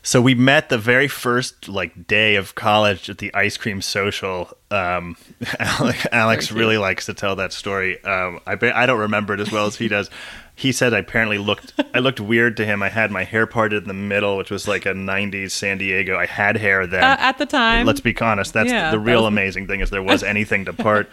[0.02, 4.50] So we met the very first like day of college at the ice cream social.
[4.70, 5.16] Um,
[5.58, 8.02] Alex, Alex really likes to tell that story.
[8.04, 10.10] Um, I I don't remember it as well as he does.
[10.54, 12.82] He said I apparently looked I looked weird to him.
[12.82, 16.16] I had my hair parted in the middle, which was like a '90s San Diego.
[16.16, 17.86] I had hair then uh, at the time.
[17.86, 18.52] Let's be honest.
[18.54, 19.28] That's yeah, the real was...
[19.28, 21.08] amazing thing is there was anything to part.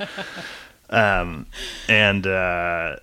[0.90, 1.48] Um,
[1.90, 2.98] and uh,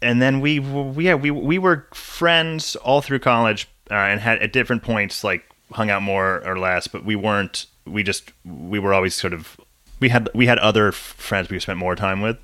[0.00, 4.38] and then we, we yeah we we were friends all through college uh, and had
[4.38, 7.66] at different points like hung out more or less, but we weren't.
[7.84, 9.58] We just we were always sort of
[10.00, 12.38] we had we had other friends we spent more time with.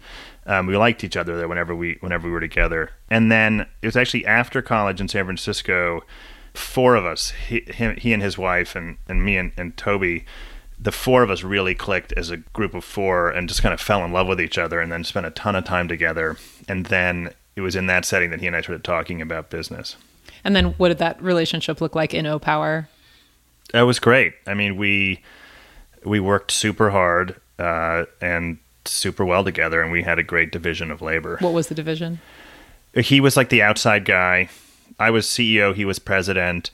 [0.46, 2.90] Um, we liked each other there whenever we whenever we were together.
[3.11, 6.02] And then it was actually after college in San Francisco,
[6.52, 10.24] four of us, he, him, he and his wife, and, and me and, and Toby,
[10.78, 13.80] the four of us really clicked as a group of four and just kind of
[13.80, 16.37] fell in love with each other and then spent a ton of time together.
[16.68, 19.96] And then it was in that setting that he and I started talking about business.
[20.44, 22.87] And then what did that relationship look like in Opower?
[23.72, 24.35] It was great.
[24.46, 25.22] I mean, we
[26.04, 30.90] we worked super hard uh, and super well together, and we had a great division
[30.90, 31.38] of labor.
[31.40, 32.20] What was the division?
[32.94, 34.48] He was like the outside guy.
[34.98, 35.74] I was CEO.
[35.74, 36.70] He was president.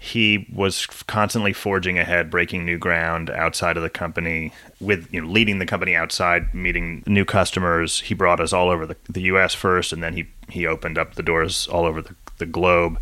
[0.00, 5.28] He was constantly forging ahead, breaking new ground outside of the company, with you know,
[5.28, 8.00] leading the company outside, meeting new customers.
[8.00, 9.54] He brought us all over the, the U.S.
[9.54, 12.98] first, and then he he opened up the doors all over the, the globe,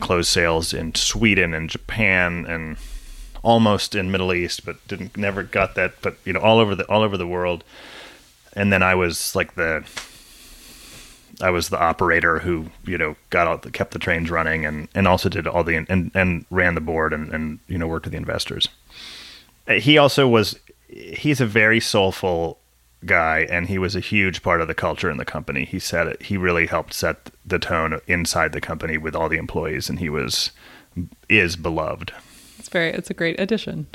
[0.00, 2.76] closed sales in Sweden and Japan and
[3.42, 5.94] almost in Middle East, but didn't never got that.
[6.02, 7.64] But you know, all over the all over the world.
[8.54, 9.84] And then I was like the
[11.40, 14.88] I was the operator who you know got all the, kept the trains running and
[14.94, 18.06] and also did all the and and ran the board and and you know worked
[18.06, 18.68] with the investors.
[19.68, 22.58] He also was he's a very soulful
[23.04, 25.64] guy and he was a huge part of the culture in the company.
[25.64, 29.38] He said it, he really helped set the tone inside the company with all the
[29.38, 30.50] employees and he was
[31.28, 32.12] is beloved.
[32.58, 33.86] It's very it's a great addition.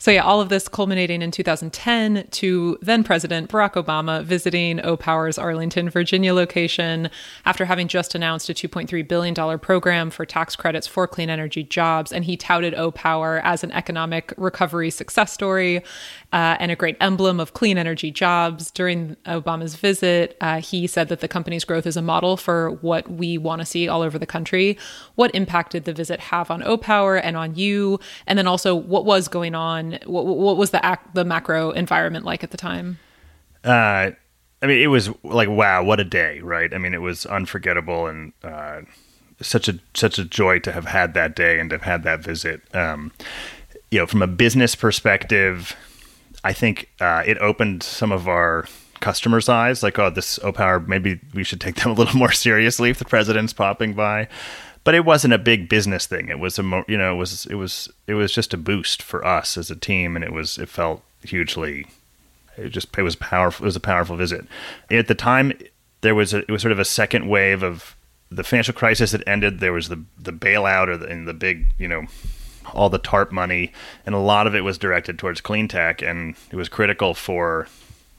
[0.00, 5.36] So, yeah, all of this culminating in 2010 to then President Barack Obama visiting Opower's
[5.36, 7.10] Arlington, Virginia location
[7.44, 12.12] after having just announced a $2.3 billion program for tax credits for clean energy jobs.
[12.12, 15.82] And he touted Opower as an economic recovery success story
[16.32, 18.70] uh, and a great emblem of clean energy jobs.
[18.70, 23.10] During Obama's visit, uh, he said that the company's growth is a model for what
[23.10, 24.78] we want to see all over the country.
[25.16, 27.98] What impact did the visit have on Opower and on you?
[28.26, 29.98] And then also, what was going on?
[30.04, 32.98] what, what was the act, the macro environment like at the time?
[33.64, 34.10] Uh,
[34.62, 36.72] I mean, it was like wow, what a day, right?
[36.72, 38.82] I mean, it was unforgettable and uh,
[39.40, 42.20] such a such a joy to have had that day and to have had that
[42.20, 42.62] visit.
[42.74, 43.12] Um,
[43.90, 45.74] you know, from a business perspective,
[46.42, 48.66] I think uh, it opened some of our
[49.00, 49.82] customers' eyes.
[49.82, 53.04] Like, oh, this Opower, maybe we should take them a little more seriously if the
[53.04, 54.28] president's popping by
[54.84, 56.28] but it wasn't a big business thing.
[56.28, 59.24] It was a you know it was it was it was just a boost for
[59.24, 61.86] us as a team, and it was it felt hugely.
[62.56, 63.64] It just it was powerful.
[63.64, 64.46] It was a powerful visit.
[64.90, 65.52] At the time,
[66.00, 67.94] there was a, it was sort of a second wave of
[68.30, 69.60] the financial crisis that ended.
[69.60, 72.06] There was the the bailout or the, and the big you know
[72.74, 73.72] all the TARP money,
[74.06, 77.68] and a lot of it was directed towards clean tech, and it was critical for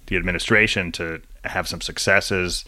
[0.08, 2.66] the administration to have some successes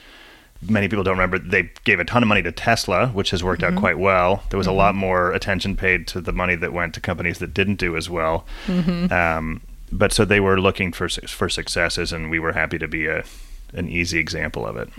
[0.70, 3.62] many people don't remember, they gave a ton of money to Tesla, which has worked
[3.62, 3.78] mm-hmm.
[3.78, 4.44] out quite well.
[4.50, 4.76] There was mm-hmm.
[4.76, 7.96] a lot more attention paid to the money that went to companies that didn't do
[7.96, 8.46] as well.
[8.68, 9.12] Mm-hmm.
[9.12, 13.06] Um, but so they were looking for for successes, and we were happy to be
[13.06, 13.24] a
[13.74, 14.90] an easy example of it.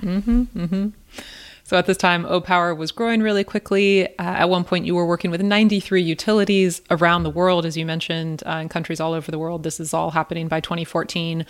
[1.66, 4.06] So at this time, Opower was growing really quickly.
[4.18, 7.86] Uh, at one point, you were working with 93 utilities around the world, as you
[7.86, 9.62] mentioned, uh, in countries all over the world.
[9.62, 11.46] This is all happening by 2014.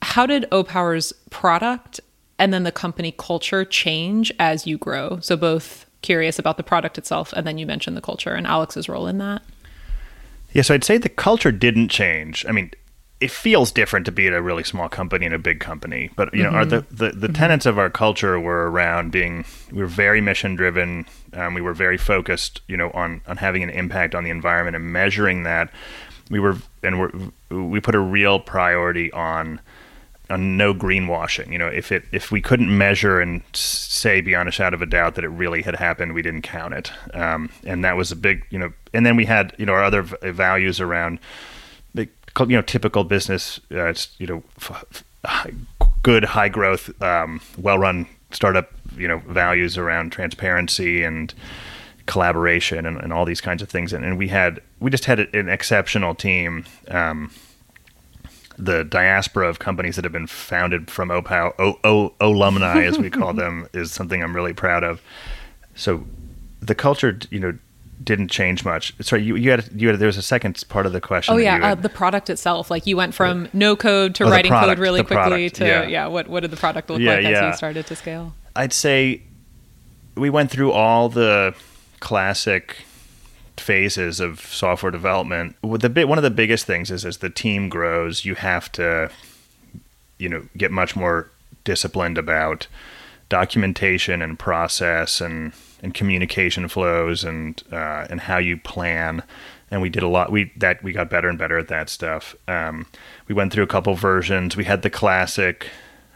[0.00, 2.00] How did Opower's product
[2.38, 5.18] and then the company culture change as you grow?
[5.20, 8.88] So both curious about the product itself and then you mentioned the culture and Alex's
[8.88, 9.42] role in that.
[10.52, 12.46] Yeah, so I'd say the culture didn't change.
[12.48, 12.70] I mean,
[13.20, 16.34] it feels different to be at a really small company and a big company, but
[16.34, 16.56] you know, mm-hmm.
[16.56, 17.32] our, the the, the mm-hmm.
[17.32, 21.06] tenets of our culture were around being we were very mission driven.
[21.32, 24.76] Um, we were very focused, you know, on on having an impact on the environment
[24.76, 25.70] and measuring that.
[26.30, 29.60] We were and we we put a real priority on
[30.30, 31.52] on no greenwashing.
[31.52, 34.86] You know, if it if we couldn't measure and say beyond a shadow of a
[34.86, 36.92] doubt that it really had happened, we didn't count it.
[37.14, 38.72] Um, and that was a big, you know.
[38.92, 41.18] And then we had, you know, our other v- values around,
[42.40, 43.60] you know, typical business.
[43.70, 45.48] Uh, it's you know, f- f-
[46.02, 48.70] good high growth, um, well run startup.
[48.96, 51.34] You know, values around transparency and
[52.06, 53.92] collaboration and, and all these kinds of things.
[53.92, 56.64] And, and we had we just had an exceptional team.
[56.88, 57.30] Um,
[58.56, 63.10] the diaspora of companies that have been founded from OPOW, o, o, alumni, as we
[63.10, 65.02] call them, is something I'm really proud of.
[65.74, 66.06] So
[66.60, 67.58] the culture, you know,
[68.04, 68.94] didn't change much.
[69.00, 71.34] Sorry, you, you had you had there was a second part of the question.
[71.34, 72.70] Oh yeah, uh, the product itself.
[72.70, 75.16] Like you went from no code to oh, writing product, code really quickly
[75.48, 75.86] product, to yeah.
[75.86, 76.06] yeah.
[76.06, 77.30] What what did the product look yeah, like yeah.
[77.30, 78.34] as you started to scale?
[78.54, 79.22] I'd say
[80.16, 81.54] we went through all the
[82.00, 82.84] classic
[83.56, 85.56] phases of software development.
[85.62, 89.10] The bit one of the biggest things is as the team grows, you have to,
[90.18, 91.30] you know, get much more
[91.64, 92.66] disciplined about
[93.28, 95.52] documentation and process and
[95.84, 99.22] and communication flows and uh, and how you plan.
[99.70, 100.32] And we did a lot.
[100.32, 102.34] We that we got better and better at that stuff.
[102.48, 102.86] Um,
[103.28, 104.56] we went through a couple versions.
[104.56, 105.68] We had the classic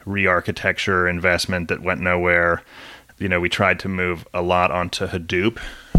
[0.06, 2.62] re-architecture investment that went nowhere.
[3.18, 5.58] You know, we tried to move a lot onto Hadoop,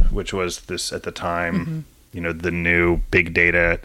[0.09, 1.59] which was this at the time.
[1.59, 1.79] Mm-hmm.
[2.13, 3.79] You know, the new big data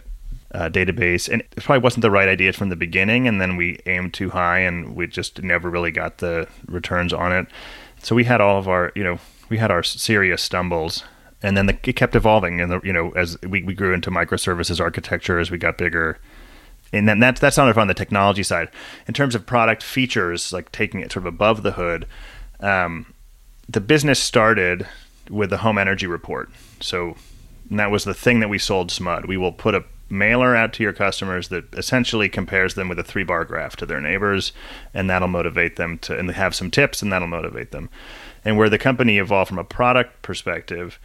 [0.51, 3.27] uh, database, and it probably wasn't the right idea from the beginning.
[3.27, 7.31] And then we aimed too high, and we just never really got the returns on
[7.31, 7.45] it.
[8.01, 11.03] So we had all of our, you know, we had our serious stumbles,
[11.41, 12.61] and then the, it kept evolving.
[12.61, 16.19] And the, you know, as we, we grew into microservices architecture as we got bigger,
[16.93, 18.69] and then that's that's not on the technology side.
[19.07, 22.07] In terms of product features, like taking it sort of above the hood,
[22.59, 23.13] um,
[23.67, 24.87] the business started
[25.29, 26.49] with the home energy report.
[26.79, 27.15] So
[27.71, 29.27] that was the thing that we sold SMUD.
[29.27, 33.03] We will put a mailer out to your customers that essentially compares them with a
[33.03, 34.53] three bar graph to their neighbors,
[34.93, 37.89] and that'll motivate them to and have some tips, and that'll motivate them.
[38.45, 40.99] And where the company evolved from a product perspective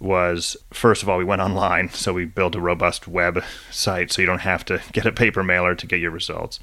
[0.00, 4.20] was first of all we went online so we built a robust web site so
[4.20, 6.58] you don't have to get a paper mailer to get your results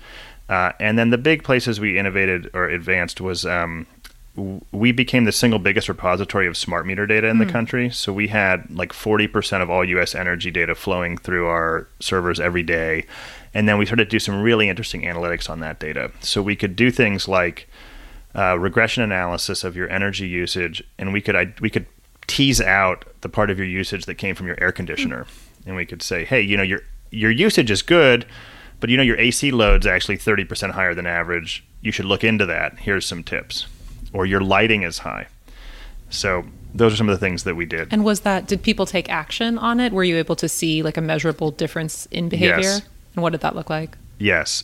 [0.50, 3.88] uh, and then the big places we innovated or advanced was um,
[4.36, 7.40] we became the single biggest repository of smart meter data in mm.
[7.40, 7.52] the hmm.
[7.52, 7.90] country.
[7.90, 12.64] So we had like 40% of all US energy data flowing through our servers every
[12.64, 13.06] day.
[13.54, 16.12] And then we started to do some really interesting analytics on that data.
[16.22, 17.68] So we could do things like
[18.36, 21.86] uh, regression analysis of your energy usage, and we could I, we could
[22.28, 25.68] tease out the part of your usage that came from your air conditioner, mm.
[25.68, 28.26] and we could say, hey, you know your your usage is good,
[28.80, 31.64] but you know your AC load's actually 30% higher than average.
[31.82, 32.80] You should look into that.
[32.80, 33.68] Here's some tips
[34.14, 35.28] or your lighting is high.
[36.10, 37.88] So those are some of the things that we did.
[37.92, 39.94] And was that did people take action on it?
[39.94, 42.60] Were you able to see like a measurable difference in behavior?
[42.60, 42.82] Yes.
[43.16, 43.98] And what did that look like?
[44.20, 44.64] Yes.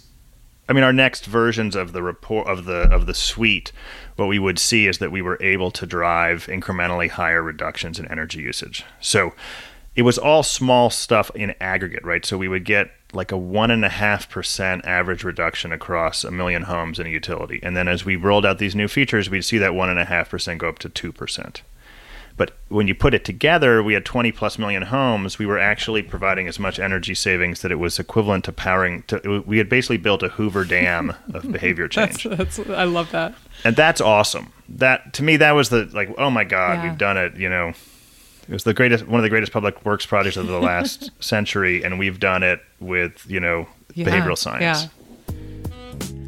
[0.69, 3.71] I mean our next versions of the report of the of the suite
[4.17, 8.07] what we would see is that we were able to drive incrementally higher reductions in
[8.11, 8.83] energy usage.
[8.99, 9.33] So
[9.95, 12.25] it was all small stuff in aggregate, right?
[12.25, 16.31] So we would get like a one and a half percent average reduction across a
[16.31, 17.59] million homes in a utility.
[17.63, 20.05] And then as we rolled out these new features, we'd see that one and a
[20.05, 21.61] half percent go up to two percent.
[22.37, 25.39] But when you put it together, we had 20 plus million homes.
[25.39, 29.01] We were actually providing as much energy savings that it was equivalent to powering.
[29.07, 32.23] To, we had basically built a Hoover Dam of behavior change.
[32.23, 33.33] that's, that's, I love that.
[33.63, 34.53] And that's awesome.
[34.69, 36.89] That to me, that was the like, oh my god, yeah.
[36.89, 37.35] we've done it.
[37.37, 37.69] You know,
[38.47, 41.83] it was the greatest, one of the greatest public works projects of the last century,
[41.83, 44.83] and we've done it with you know yeah, behavioral science.
[44.83, 44.89] Yeah.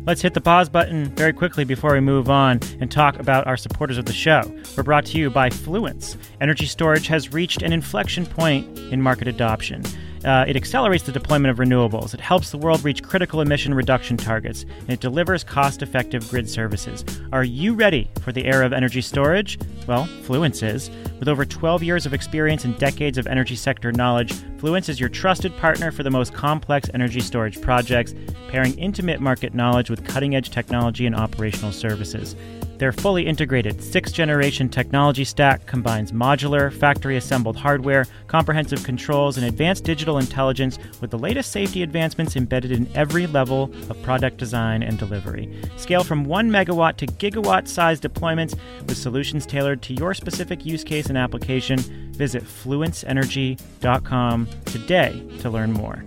[0.09, 3.55] Let's hit the pause button very quickly before we move on and talk about our
[3.55, 4.41] supporters of the show.
[4.75, 6.17] We're brought to you by Fluence.
[6.41, 9.83] Energy storage has reached an inflection point in market adoption.
[10.25, 12.13] Uh, it accelerates the deployment of renewables.
[12.13, 16.49] It helps the world reach critical emission reduction targets, and it delivers cost effective grid
[16.49, 17.05] services.
[17.31, 19.57] Are you ready for the era of energy storage?
[19.87, 20.89] Well, Fluence is.
[21.19, 25.09] With over 12 years of experience and decades of energy sector knowledge, Fluence is your
[25.09, 28.13] trusted partner for the most complex energy storage projects,
[28.49, 32.35] pairing intimate market knowledge with cutting edge technology and operational services.
[32.79, 39.45] Their fully integrated sixth generation technology stack combines modular, factory assembled hardware, comprehensive controls, and
[39.45, 44.81] advanced digital intelligence with the latest safety advancements embedded in every level of product design
[44.81, 45.53] and delivery.
[45.75, 50.85] Scale from 1 megawatt to gigawatt size deployments with solutions tailored to your specific use
[50.85, 51.79] case and application.
[52.13, 56.05] Visit fluenceenergy.com today to learn more.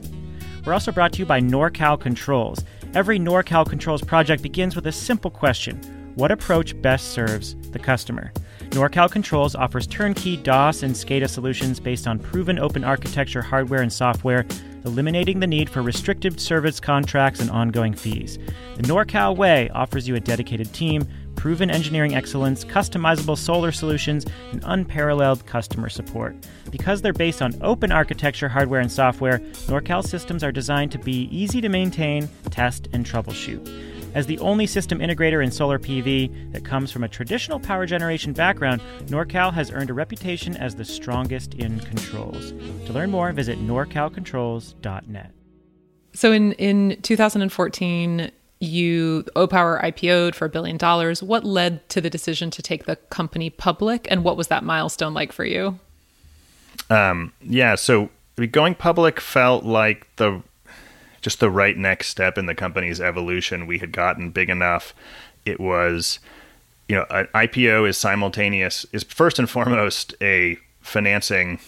[0.64, 2.64] We're also brought to you by NorCal Controls.
[2.94, 8.32] Every NorCal Controls project begins with a simple question what approach best serves the customer?
[8.70, 13.92] NorCal Controls offers turnkey DAS and SCADA solutions based on proven open architecture hardware and
[13.92, 14.46] software,
[14.84, 18.38] eliminating the need for restricted service contracts and ongoing fees.
[18.76, 24.62] The NorCal Way offers you a dedicated team, proven engineering excellence, customizable solar solutions, and
[24.64, 26.34] unparalleled customer support.
[26.70, 31.28] Because they're based on open architecture hardware and software, NorCal systems are designed to be
[31.30, 34.01] easy to maintain, test, and troubleshoot.
[34.14, 38.32] As the only system integrator in solar PV that comes from a traditional power generation
[38.32, 42.52] background, NorCal has earned a reputation as the strongest in controls.
[42.86, 45.30] To learn more, visit norcalcontrols.net.
[46.14, 51.22] So in, in 2014, you Opower IPO'd for a billion dollars.
[51.22, 55.14] What led to the decision to take the company public, and what was that milestone
[55.14, 55.78] like for you?
[56.90, 58.10] Um, yeah, so
[58.50, 60.42] going public felt like the
[61.22, 63.66] just the right next step in the company's evolution.
[63.66, 64.94] We had gotten big enough.
[65.46, 66.18] It was,
[66.88, 71.60] you know, an IPO is simultaneous, is first and foremost a financing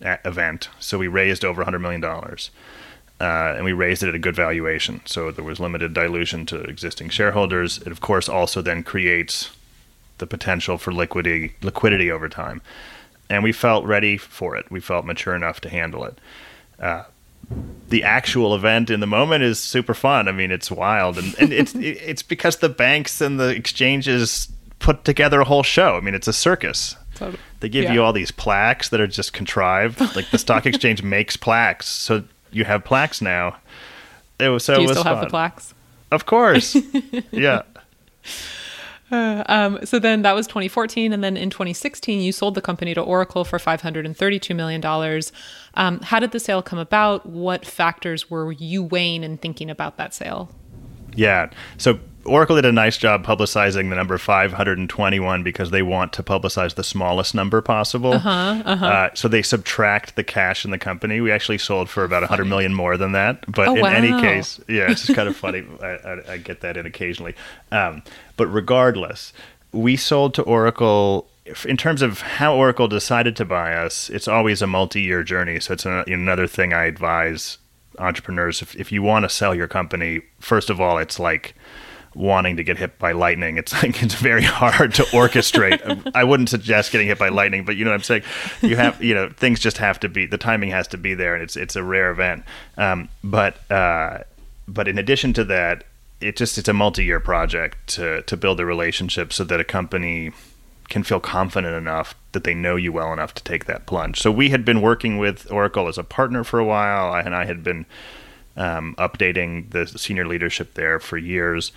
[0.00, 0.68] event.
[0.80, 2.02] So we raised over $100 million.
[2.04, 5.00] Uh, and we raised it at a good valuation.
[5.04, 7.78] So there was limited dilution to existing shareholders.
[7.78, 9.50] It, of course, also then creates
[10.18, 12.62] the potential for liquidity liquidity over time,
[13.28, 14.70] and we felt ready for it.
[14.70, 16.18] We felt mature enough to handle it.
[16.78, 17.04] Uh,
[17.88, 20.28] the actual event in the moment is super fun.
[20.28, 24.48] I mean, it's wild, and, and it's it's because the banks and the exchanges
[24.78, 25.96] put together a whole show.
[25.96, 26.96] I mean, it's a circus.
[27.14, 27.38] Totally.
[27.60, 27.92] They give Yeah.
[27.92, 30.00] you all these plaques that are just contrived.
[30.16, 33.56] Like the stock exchange makes plaques, so you have plaques now.
[34.40, 35.72] It was so Do it you still have the plaques?
[36.10, 36.76] Of course,
[37.30, 37.62] yeah.
[39.46, 41.12] Um, so then that was 2014.
[41.12, 45.22] And then in 2016, you sold the company to Oracle for $532 million.
[45.74, 47.26] Um, how did the sale come about?
[47.26, 50.50] What factors were you weighing and thinking about that sale?
[51.14, 51.50] Yeah.
[51.76, 56.74] So Oracle did a nice job publicizing the number 521 because they want to publicize
[56.74, 58.14] the smallest number possible.
[58.14, 59.10] Uh-huh, Uh huh.
[59.14, 61.20] so they subtract the cash in the company.
[61.20, 63.44] We actually sold for about 100 million more than that.
[63.50, 65.64] But Oh, in any case, yeah, it's just kind of funny.
[65.82, 67.34] I, I, I get that in occasionally.
[67.70, 68.02] Um,
[68.36, 69.32] but regardless,
[69.72, 71.28] we sold to Oracle.
[71.66, 75.58] In terms of how Oracle decided to buy us, it's always a multi-year journey.
[75.58, 77.58] So it's a, another thing I advise
[77.98, 81.54] entrepreneurs if, if you want to sell your company first of all it's like
[82.14, 83.56] wanting to get hit by lightning.
[83.56, 86.12] It's like it's very hard to orchestrate.
[86.14, 88.22] I wouldn't suggest getting hit by lightning but you know what i'm saying?
[88.60, 91.34] You have you know things just have to be the timing has to be there
[91.34, 92.44] and it's it's a rare event.
[92.76, 94.18] Um, but uh,
[94.68, 95.84] but in addition to that
[96.20, 100.32] it just it's a multi-year project to to build a relationship so that a company
[100.88, 104.20] can feel confident enough that they know you well enough to take that plunge.
[104.20, 107.46] So we had been working with Oracle as a partner for a while, and I
[107.46, 107.86] had been
[108.56, 111.72] um, updating the senior leadership there for years.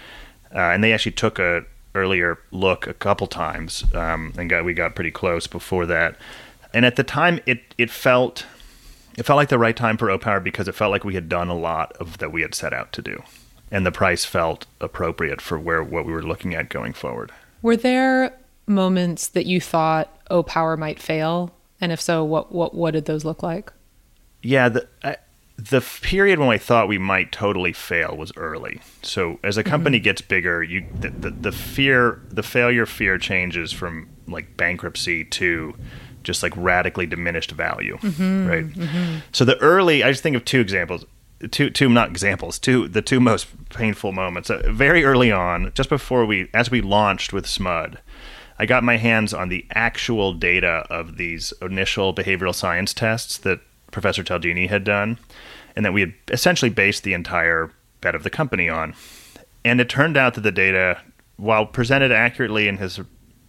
[0.55, 4.73] Uh, and they actually took a earlier look a couple times, um, and got we
[4.73, 6.15] got pretty close before that.
[6.73, 8.45] And at the time, it it felt
[9.17, 11.49] it felt like the right time for Opower because it felt like we had done
[11.49, 13.21] a lot of that we had set out to do,
[13.71, 17.31] and the price felt appropriate for where what we were looking at going forward.
[17.61, 18.37] Were there
[18.67, 21.51] moments that you thought Opower might fail?
[21.81, 23.71] And if so, what, what, what did those look like?
[24.41, 25.17] Yeah, the I,
[25.57, 28.81] the period when I thought we might totally fail was early.
[29.01, 29.69] So as a mm-hmm.
[29.69, 35.23] company gets bigger, you the, the, the fear, the failure fear changes from like bankruptcy
[35.25, 35.75] to
[36.23, 38.47] just like radically diminished value, mm-hmm.
[38.47, 38.67] right?
[38.67, 39.19] Mm-hmm.
[39.31, 41.05] So the early, I just think of two examples.
[41.51, 42.57] Two, two, not examples.
[42.57, 44.49] Two, the two most painful moments.
[44.49, 47.97] Uh, very early on, just before we, as we launched with Smud,
[48.57, 53.59] I got my hands on the actual data of these initial behavioral science tests that
[53.91, 55.19] Professor Cialdini had done,
[55.75, 57.71] and that we had essentially based the entire
[58.01, 58.93] bet of the company on.
[59.63, 61.01] And it turned out that the data,
[61.37, 62.99] while presented accurately in his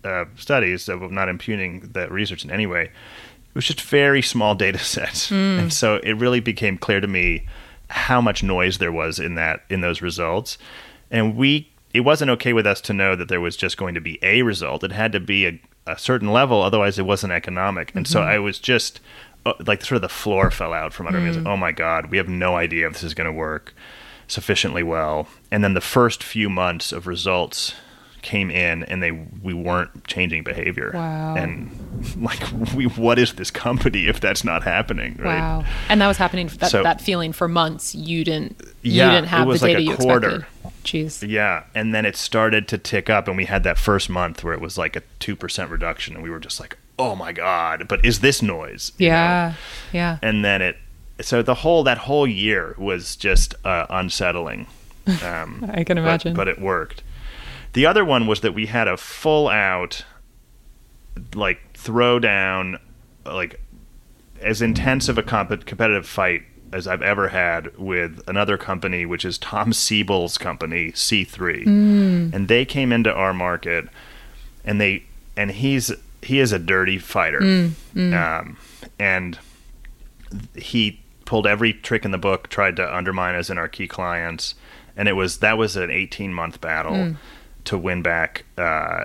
[0.05, 4.55] uh, studies, of not impugning that research in any way, it was just very small
[4.55, 7.47] data sets, and so it really became clear to me
[7.89, 10.59] how much noise there was in that in those results,
[11.11, 14.01] and we it wasn't okay with us to know that there was just going to
[14.03, 14.85] be a result.
[14.85, 17.95] It had to be a, a certain level, otherwise it wasn't economic.
[17.95, 19.01] And so I was just
[19.47, 21.27] Oh, like sort of the floor fell out from under me.
[21.27, 21.53] I was like, hmm.
[21.53, 23.75] oh my god, we have no idea if this is going to work
[24.29, 25.29] sufficiently well.
[25.51, 27.75] And then the first few months of results
[28.23, 31.37] came in and they we weren't changing behavior Wow.
[31.37, 31.71] and
[32.21, 32.43] like
[32.75, 35.65] we what is this company if that's not happening right Wow.
[35.89, 37.95] And that was happening, that, So- that feeling for months.
[37.95, 40.29] You didn't, Yeah, you didn't it have the like data a you quarter.
[40.39, 40.83] expected.
[40.83, 41.29] Jeez.
[41.29, 44.55] Yeah, and then it started to tick up, and we had that first month where
[44.55, 47.87] it was like a two percent reduction, and we were just like, "Oh my god!"
[47.89, 48.93] But is this noise?
[48.99, 49.15] You know?
[49.15, 49.55] Yeah.
[49.93, 50.19] Yeah.
[50.23, 50.77] And then it,
[51.21, 54.67] so the whole that whole year was just uh, unsettling.
[55.23, 56.35] Um, I can imagine.
[56.35, 57.03] but, it worked.
[57.73, 60.05] The other one was that we had a full out,
[61.35, 62.79] like throw down,
[63.25, 63.61] like
[64.41, 66.43] as intense of a comp- competitive fight
[66.73, 71.67] as I've ever had with another company, which is Tom Siebel's company, C3,
[72.35, 73.89] and they came into our market,
[74.65, 75.05] and they
[75.37, 75.93] and he's
[76.23, 78.57] he is a dirty fighter, Um,
[78.99, 79.39] and
[80.55, 84.55] he pulled every trick in the book, tried to undermine us and our key clients,
[84.97, 87.17] and it was that was an 18 month battle
[87.65, 88.45] to win back.
[88.57, 89.05] Uh,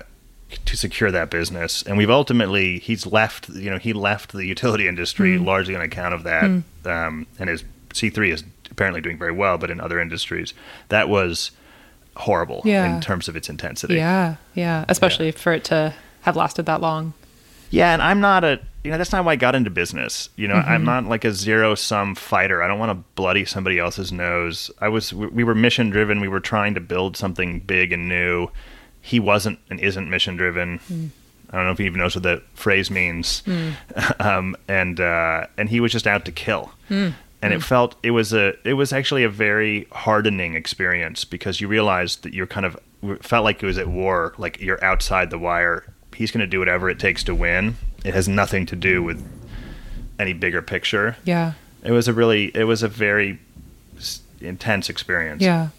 [0.66, 3.48] to secure that business, and we've ultimately he's left.
[3.48, 7.64] You know, he left the utility industry largely on account of that, um, and his
[7.94, 10.54] C3 is apparently doing very well, but in other industries,
[10.90, 11.52] that was
[12.18, 12.94] horrible Yeah.
[12.96, 13.96] in terms of its intensity.
[13.96, 14.36] Yeah.
[14.54, 14.84] Yeah.
[14.90, 17.14] Especially for it to have lasted that long.
[17.70, 20.30] Yeah, and I'm not a you know that's not why I got into business.
[20.36, 20.70] You know, Mm-hmm.
[20.70, 22.62] I'm not like a zero sum fighter.
[22.62, 24.70] I don't want to bloody somebody else's nose.
[24.80, 26.20] I was we we were mission driven.
[26.20, 28.50] We were trying to build something big and new.
[29.02, 30.80] He wasn't and isn't mission driven.
[30.80, 31.10] Mm.
[31.50, 33.44] I don't know if he even knows what that phrase means.
[34.20, 36.72] um, and uh, and he was just out to kill.
[36.90, 37.14] Mm.
[37.44, 41.68] And it felt it was a it was actually a very hardening experience because you
[41.68, 42.78] realized that you're kind of
[43.22, 44.34] felt like it was at war.
[44.38, 45.86] Like you're outside the wire.
[46.22, 47.78] He's going to do whatever it takes to win.
[48.06, 49.28] It has nothing to do with
[50.20, 51.18] any bigger picture.
[51.24, 51.54] Yeah.
[51.84, 53.40] It was a really, it was a very
[54.40, 55.42] intense experience.
[55.42, 55.70] Yeah.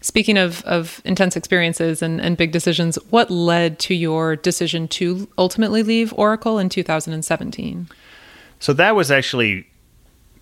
[0.00, 5.28] Speaking of, of intense experiences and, and big decisions, what led to your decision to
[5.38, 7.88] ultimately leave Oracle in 2017?
[8.58, 9.68] So that was actually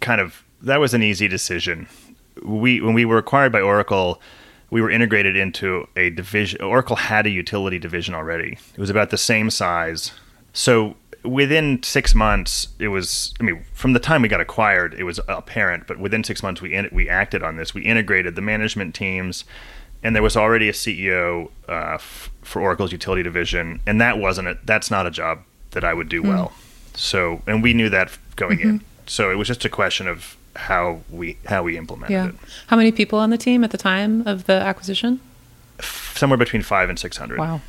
[0.00, 1.88] kind of that was an easy decision.
[2.42, 4.18] We when we were acquired by Oracle,
[4.70, 6.60] we were integrated into a division.
[6.62, 8.58] Oracle had a utility division already.
[8.74, 10.12] It was about the same size.
[10.52, 13.34] So within six months, it was.
[13.40, 15.86] I mean, from the time we got acquired, it was apparent.
[15.86, 17.74] But within six months, we in, we acted on this.
[17.74, 19.44] We integrated the management teams,
[20.02, 24.48] and there was already a CEO uh, f- for Oracle's utility division, and that wasn't
[24.48, 24.58] it.
[24.64, 25.40] That's not a job
[25.72, 26.52] that I would do well.
[26.94, 28.80] So, and we knew that going in.
[29.06, 32.28] So it was just a question of how we how we implemented Yeah.
[32.28, 32.34] it.
[32.68, 35.20] How many people on the team at the time of the acquisition?
[35.80, 37.38] Somewhere between five and six hundred.
[37.38, 37.60] Wow.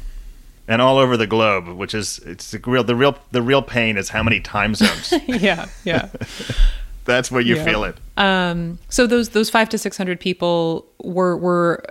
[0.67, 3.97] and all over the globe, which is it's the real the real the real pain
[3.97, 5.13] is how many time zones.
[5.27, 5.67] yeah.
[5.83, 6.09] Yeah.
[7.05, 7.63] That's where you Yeah.
[7.65, 7.97] feel it.
[8.17, 11.83] Um, so those those five to six hundred people were were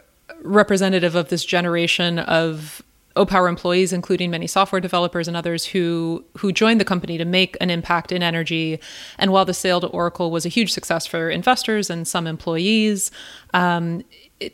[0.42, 2.82] representative of this generation of
[3.16, 7.56] Opower employees, including many software developers and others who who joined the company to make
[7.60, 8.80] an impact in energy.
[9.18, 13.10] And while the sale to Oracle was a huge success for investors and some employees,
[13.52, 14.02] um,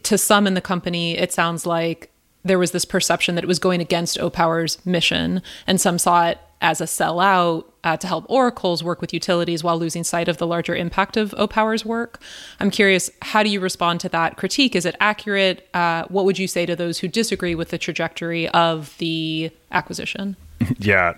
[0.03, 2.11] to some in the company, it sounds like
[2.45, 6.39] there was this perception that it was going against Opower's mission, and some saw it
[6.61, 10.47] as a sellout uh, to help Oracle's work with utilities while losing sight of the
[10.47, 12.21] larger impact of Opower's work.
[12.59, 14.77] I'm curious, how do you respond to that critique?
[14.77, 15.69] Is it accurate?
[15.73, 20.37] Uh, what would you say to those who disagree with the trajectory of the acquisition?
[20.79, 21.15] Yeah,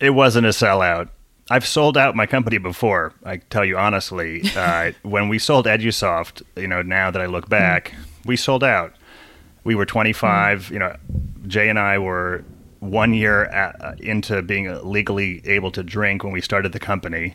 [0.00, 1.10] it wasn't a sellout.
[1.50, 3.12] I've sold out my company before.
[3.22, 7.50] I tell you honestly, uh, when we sold EduSoft, you know, now that I look
[7.50, 7.94] back,
[8.24, 8.94] we sold out.
[9.64, 10.70] We were 25.
[10.70, 10.96] You know,
[11.46, 12.44] Jay and I were
[12.82, 17.34] one year at, uh, into being legally able to drink when we started the company,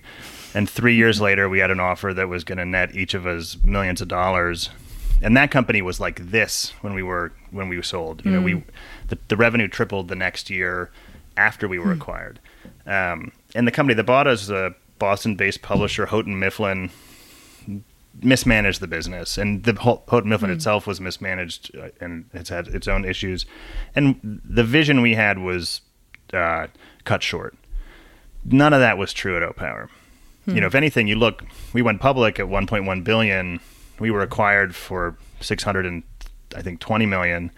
[0.54, 3.26] and three years later, we had an offer that was going to net each of
[3.26, 4.70] us millions of dollars.
[5.22, 8.24] And that company was like this when we were when we sold.
[8.26, 8.64] You know, we
[9.08, 10.92] the, the revenue tripled the next year
[11.38, 12.40] after we were acquired.
[12.86, 16.92] Um, and the company that bought us, a Boston-based publisher, Houghton Mifflin,
[18.22, 22.68] mismanaged the business, and the whole Houghton Mifflin itself was mismanaged, uh, and it's had
[22.68, 23.46] its own issues.
[23.96, 25.82] And the vision we had was
[26.34, 26.68] uh,
[27.04, 27.56] cut short.
[28.44, 29.90] None of that was true at Opower.
[30.48, 31.44] You know, if anything, you look,
[31.74, 33.60] we went public at 1.1 billion.
[34.00, 36.04] We were acquired for 600 and
[36.56, 37.52] I think 20 million.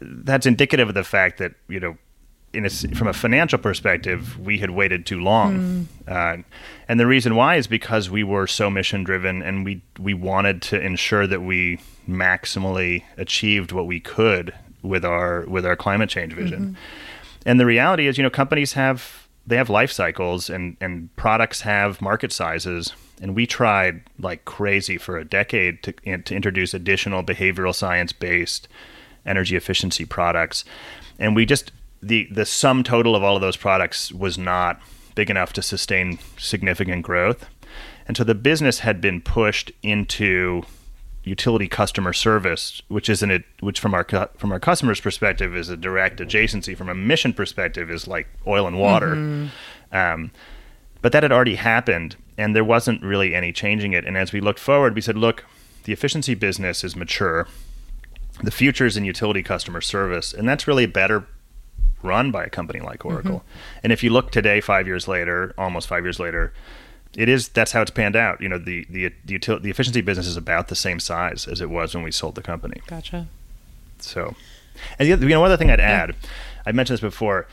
[0.00, 1.98] That's indicative of the fact that you know
[2.54, 6.36] a, from a financial perspective, we had waited too long, uh,
[6.88, 10.62] and the reason why is because we were so mission driven, and we we wanted
[10.62, 11.78] to ensure that we
[12.08, 16.76] maximally achieved what we could with our with our climate change vision.
[17.46, 21.62] And the reality is, you know, companies have they have life cycles, and and products
[21.62, 22.92] have market sizes.
[23.20, 28.68] And we tried like crazy for a decade to to introduce additional behavioral science based
[29.24, 30.64] energy efficiency products,
[31.18, 31.72] and we just
[32.02, 34.80] the the sum total of all of those products was not
[35.14, 37.46] big enough to sustain significant growth,
[38.06, 40.62] and so the business had been pushed into
[41.24, 44.04] utility customer service, which isn't it, which from our
[44.36, 46.76] from our customers' perspective is a direct adjacency.
[46.76, 49.14] From a mission perspective, is like oil and water.
[49.92, 50.30] Um,
[51.00, 54.04] but that had already happened, and there wasn't really any changing it.
[54.04, 55.44] And as we looked forward, we said, look,
[55.84, 57.46] the efficiency business is mature.
[58.42, 61.26] The future is in utility customer service, and that's really a better
[62.02, 63.44] run by a company like Oracle.
[63.82, 66.52] And if you look today, five years later, almost five years later,
[67.16, 68.40] it is that's how it's panned out.
[68.40, 71.60] You know, the the the, util- the efficiency business is about the same size as
[71.60, 72.80] it was when we sold the company.
[72.86, 73.28] Gotcha.
[73.98, 74.34] So,
[74.98, 76.16] and the other, you know, one other thing I'd add,
[76.66, 77.46] I mentioned this before.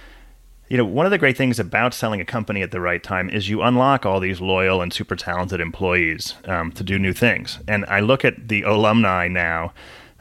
[0.70, 3.28] You know, one of the great things about selling a company at the right time
[3.28, 7.58] is you unlock all these loyal and super talented employees um, to do new things.
[7.68, 9.74] And I look at the alumni now.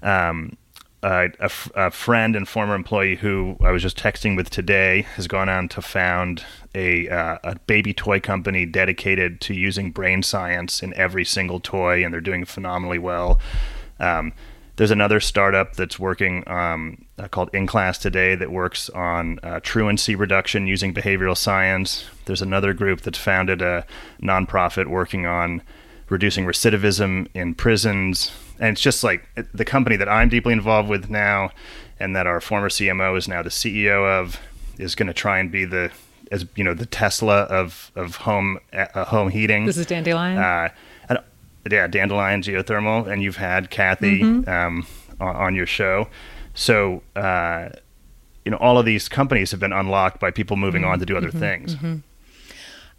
[0.02, 0.56] Um,
[1.02, 5.68] a friend and former employee who I was just texting with today has gone on
[5.70, 6.44] to found
[6.74, 12.04] a, uh, a baby toy company dedicated to using brain science in every single toy,
[12.04, 13.40] and they're doing phenomenally well.
[14.00, 14.32] Um,
[14.76, 20.14] there's another startup that's working um, uh, called InClass Today that works on uh, truancy
[20.14, 22.06] reduction using behavioral science.
[22.26, 23.84] There's another group that's founded a
[24.22, 25.62] nonprofit working on
[26.08, 28.30] reducing recidivism in prisons.
[28.60, 31.50] And it's just like the company that I'm deeply involved with now,
[32.00, 34.40] and that our former CMO is now the CEO of,
[34.78, 35.90] is going to try and be the
[36.30, 39.66] as you know the Tesla of of home uh, home heating.
[39.66, 40.38] This is Dandelion.
[40.38, 40.68] Uh,
[41.08, 41.18] and,
[41.70, 44.22] yeah, dandelion geothermal, and you've had Kathy.
[44.22, 44.86] Um,
[45.20, 46.08] on, on your show.
[46.54, 47.70] So, uh,
[48.44, 51.16] you know, all of these companies have been unlocked by people moving on to do
[51.16, 51.76] other things.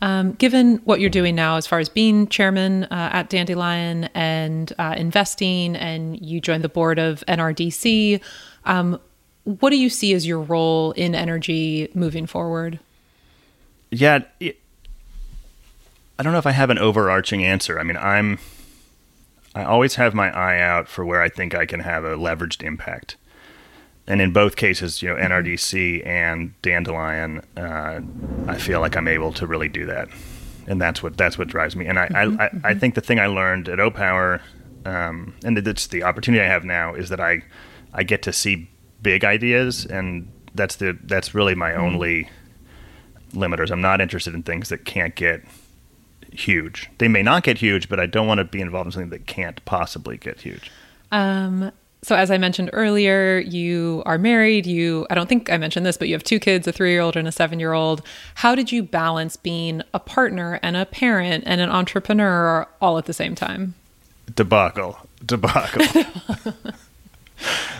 [0.02, 4.72] Um, given what you're doing now, as far as being chairman uh, at Dandelion and
[4.80, 8.22] uh, investing, and you joined the board of NRDC,
[8.66, 9.00] um,
[9.44, 12.80] what do you see as your role in energy moving forward?
[13.92, 14.60] Yeah, it,
[16.18, 17.80] I don't know if I have an overarching answer.
[17.80, 18.40] I mean, I'm
[19.56, 22.64] I always have my eye out for where I think I can have a leveraged
[22.64, 23.18] impact.
[24.10, 28.02] And in both cases, you know, NRDC and Dandelion, uh,
[28.48, 30.10] I feel like I'm able to really do that,
[30.66, 31.86] and that's what that's what drives me.
[31.86, 34.42] And I I, I, I think the thing I learned at Opower,
[34.84, 37.44] um, and it's the opportunity I have now, is that I
[37.94, 38.68] I get to see
[39.02, 42.30] big ideas, and that's the that's really my only
[43.34, 43.70] limiters.
[43.70, 45.44] I'm not interested in things that can't get
[46.34, 46.90] huge.
[46.98, 49.28] They may not get huge, but I don't want to be involved in something that
[49.28, 50.72] can't possibly get huge.
[51.12, 54.66] Um, so as I mentioned earlier, you are married.
[54.66, 57.28] You, I don't think I mentioned this, but you have two kids, a three-year-old and
[57.28, 58.02] a seven-year-old.
[58.36, 63.06] How did you balance being a partner and a parent and an entrepreneur all at
[63.06, 63.76] the same time?
[64.34, 65.86] Debacle, debacle.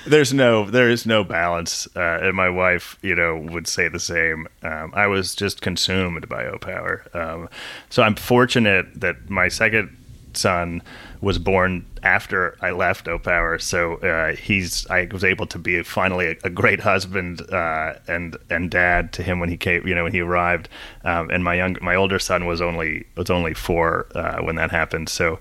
[0.08, 4.00] There's no, there is no balance, uh, and my wife, you know, would say the
[4.00, 4.48] same.
[4.64, 7.50] Um, I was just consumed by Opower, um,
[7.90, 9.96] so I'm fortunate that my second
[10.34, 10.82] son
[11.22, 16.28] was born after I left Opower, so uh, he's I was able to be finally
[16.28, 20.04] a, a great husband uh, and and dad to him when he came, you know,
[20.04, 20.70] when he arrived.
[21.04, 24.72] Um, and my young my older son was only was only four uh, when that
[24.72, 25.10] happened.
[25.10, 25.40] So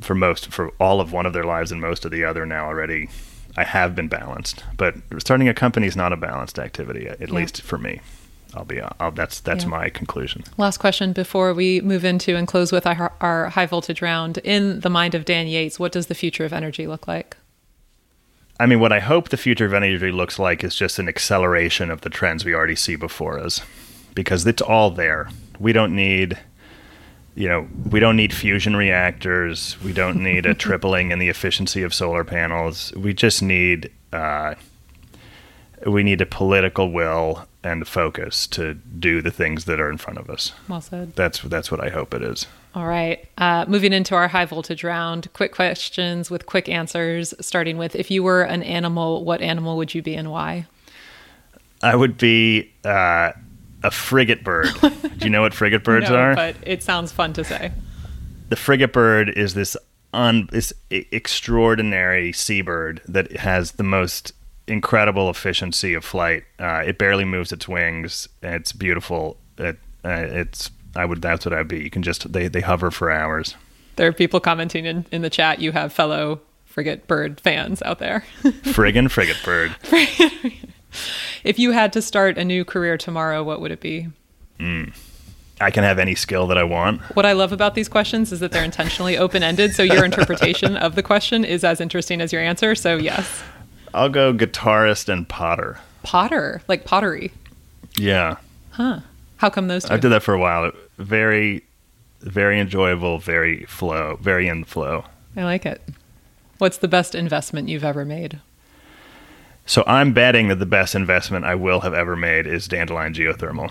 [0.00, 2.66] for most for all of one of their lives and most of the other now
[2.66, 3.08] already,
[3.56, 4.64] I have been balanced.
[4.76, 7.26] But starting a company is not a balanced activity, at Yeah.
[7.30, 8.00] least for me.
[8.54, 9.70] I'll be I'll, that's that's Yeah.
[9.70, 10.44] my conclusion.
[10.56, 14.38] Last question before we move into and close with our, our high voltage round.
[14.38, 17.36] In the mind of Dan Yates, what does the future of energy look like?
[18.60, 21.90] I mean, what I hope the future of energy looks like is just an acceleration
[21.90, 23.60] of the trends we already see before us,
[24.14, 25.28] because it's all there.
[25.58, 26.38] We don't need,
[27.34, 29.76] you know, we don't need fusion reactors.
[29.82, 32.92] We don't need a tripling in the efficiency of solar panels.
[32.94, 34.54] We just need, uh,
[35.84, 40.18] we need a political will and focus to do the things that are in front
[40.18, 40.52] of us.
[40.68, 41.14] Well said.
[41.16, 42.46] That's that's what I hope it is.
[42.74, 43.26] All right.
[43.38, 48.10] Uh, moving into our high voltage round, quick questions with quick answers, starting with if
[48.10, 50.66] you were an animal, what animal would you be and why?
[51.82, 53.32] I would be uh,
[53.82, 54.68] a frigate bird.
[54.82, 54.90] do
[55.20, 56.34] you know what frigate birds no, are?
[56.34, 57.72] but it sounds fun to say.
[58.48, 59.76] the frigate bird is this
[60.12, 64.32] un this extraordinary seabird that has the most
[64.66, 66.44] incredible efficiency of flight.
[66.58, 68.28] Uh, it barely moves its wings.
[68.42, 69.36] It's beautiful.
[69.58, 71.80] It, uh, it's I would that's what I'd be.
[71.80, 73.56] You can just they they hover for hours.
[73.96, 75.60] There are people commenting in, in the chat.
[75.60, 78.24] You have fellow frigate bird fans out there.
[78.42, 79.76] Friggin' frigate bird.
[81.44, 84.08] if you had to start a new career tomorrow, what would it be?
[85.60, 87.00] I can have any skill that I want.
[87.14, 89.74] What I love about these questions is that they're intentionally open ended.
[89.74, 92.74] So your interpretation of the question is as interesting as your answer.
[92.74, 93.42] So, yes.
[93.94, 95.78] I'll go guitarist and potter.
[96.02, 97.32] Potter, like pottery.
[97.96, 98.36] Yeah,
[98.72, 99.00] Huh.
[99.36, 99.94] How come those two?
[99.94, 100.72] I did that for a while.
[100.98, 101.62] Very,
[102.20, 103.18] very enjoyable.
[103.18, 104.18] Very flow.
[104.20, 105.04] Very in flow.
[105.36, 105.80] I like it.
[106.58, 108.40] What's the best investment you've ever made?
[109.66, 113.70] So I'm betting that the best investment I will have ever made is Dandelion Geothermal.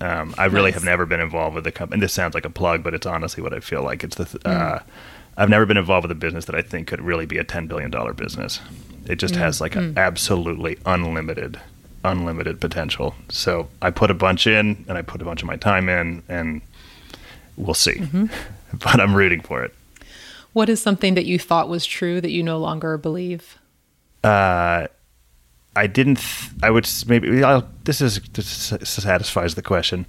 [0.00, 0.74] Um, I really Nice.
[0.74, 1.96] have never been involved with the company.
[1.96, 4.02] And this sounds like a plug, but it's honestly what I feel like.
[4.04, 4.80] It's the th- uh,
[5.36, 7.66] I've never been involved with a business that I think could really be a ten
[7.66, 8.60] billion dollar business.
[9.08, 9.96] It just has like an mm.
[9.96, 11.60] absolutely unlimited,
[12.04, 13.14] unlimited potential.
[13.28, 16.22] So I put a bunch in, and I put a bunch of my time in,
[16.28, 16.60] and
[17.56, 17.94] we'll see.
[17.94, 18.26] Mm-hmm.
[18.78, 19.74] but I'm rooting for it.
[20.52, 23.58] What is something that you thought was true that you no longer believe?
[24.26, 24.86] uh,
[25.76, 26.16] I didn't.
[26.16, 27.44] Th- I would maybe.
[27.44, 28.46] I'll, this is this
[28.82, 30.06] satisfies the question.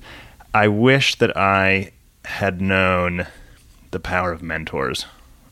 [0.54, 1.92] I wish that I
[2.26, 3.28] had known
[3.92, 5.06] the power of mentors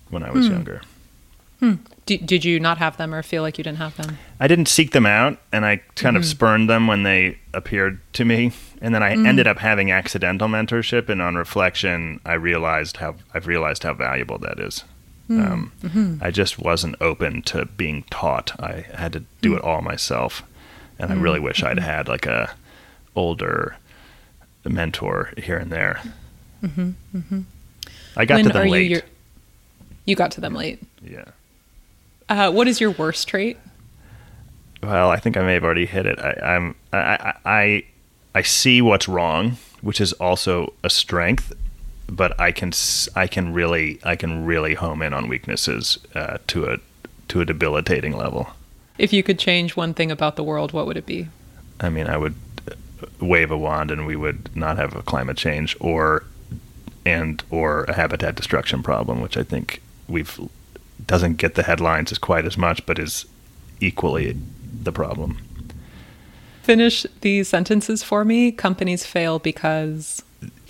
[0.10, 0.54] when I was hmm.
[0.54, 0.82] younger.
[1.60, 1.76] Hmm.
[2.06, 4.18] D- did you not have them or feel like you didn't have them?
[4.40, 6.30] I didn't seek them out, and I kind of mm-hmm.
[6.30, 8.52] spurned them when they appeared to me.
[8.82, 9.26] And then I mm-hmm.
[9.26, 14.38] ended up having accidental mentorship, and on reflection, I realized how I've realized how valuable
[14.40, 14.84] that is.
[15.28, 15.42] Hmm.
[15.42, 16.18] Um, mm-hmm.
[16.22, 18.52] I just wasn't open to being taught.
[18.60, 19.66] I had to do it mm.
[19.66, 20.44] all myself,
[21.00, 22.54] and I really wish I'd had like a
[23.16, 23.78] older
[24.64, 26.02] mentor here and there.
[28.16, 28.84] I got to them late.
[28.84, 28.98] you?
[28.98, 29.02] Your,
[30.06, 30.80] you got to them late.
[31.04, 31.26] yeah.
[32.28, 33.58] Uh, what is your worst trait?
[34.82, 36.20] Well, I think I may have already hit it.
[36.20, 37.86] I, I'm I, I I
[38.36, 41.54] I see what's wrong, which is also a strength,
[42.08, 42.72] but I can
[43.16, 46.78] I can really I can really home in on weaknesses uh, to a
[47.30, 48.50] to a debilitating level.
[48.98, 51.28] If you could change one thing about the world, what would it be?
[51.80, 52.36] I mean, I would
[52.70, 52.76] uh,
[53.20, 56.24] wave a wand and we would not have a climate change or
[57.06, 60.40] and or a habitat destruction problem, which I think we've
[61.08, 63.26] doesn't get the headlines as quite as much, but is
[63.80, 64.38] equally
[64.84, 65.38] the problem.
[66.64, 68.52] Finish these sentences for me.
[68.52, 70.24] Companies fail because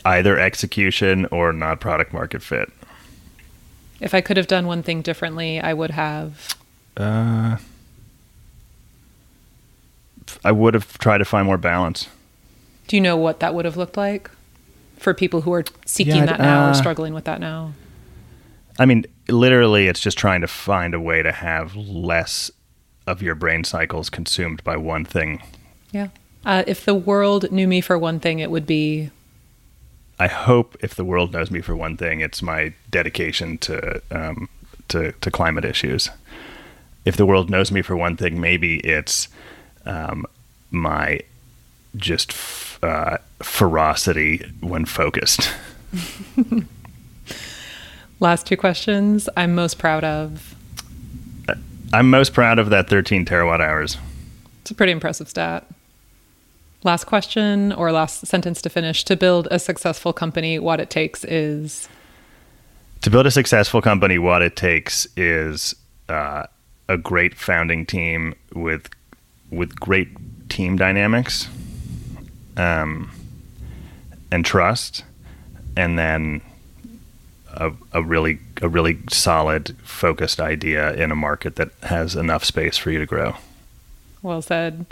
[0.04, 2.70] either execution or not product market fit.
[4.00, 6.56] If I could have done one thing differently, I would have.
[6.98, 7.58] Uh,
[10.44, 12.08] I would have tried to find more balance.
[12.88, 14.30] Do you know what that would have looked like
[14.98, 17.74] for people who are seeking yeah, that now uh, or struggling with that now?
[18.78, 22.52] I mean, literally, it's just trying to find a way to have less
[23.08, 25.42] of your brain cycles consumed by one thing.
[25.92, 26.10] Yeah.
[26.46, 29.10] Uh, if the world knew me for one thing, it would be.
[30.20, 34.50] I hope if the world knows me for one thing, it's my dedication to um,
[34.90, 36.10] to, to climate issues.
[37.04, 39.28] If the world knows me for one thing, maybe it's
[39.86, 40.26] um,
[40.72, 41.20] my
[41.96, 45.50] just f- uh, ferocity when focused.
[48.20, 49.28] Last two questions.
[49.36, 50.56] I'm most proud of.
[51.94, 53.98] I'm most proud of that 13 terawatt hours.
[54.62, 55.66] It's a pretty impressive stat.
[56.84, 59.04] Last question or last sentence to finish.
[59.06, 61.90] To build a successful company, what it takes is.
[63.02, 65.76] To build a successful company, what it takes is
[66.10, 66.46] uh,
[66.88, 68.90] a great founding team with
[69.52, 70.10] with great
[70.50, 71.48] team dynamics,
[72.58, 73.12] um,
[74.32, 75.04] and trust,
[75.78, 76.42] and then
[77.56, 82.78] a, a really a really solid focused idea in a market that has enough space
[82.78, 83.36] for you to grow.
[84.22, 84.86] Well said.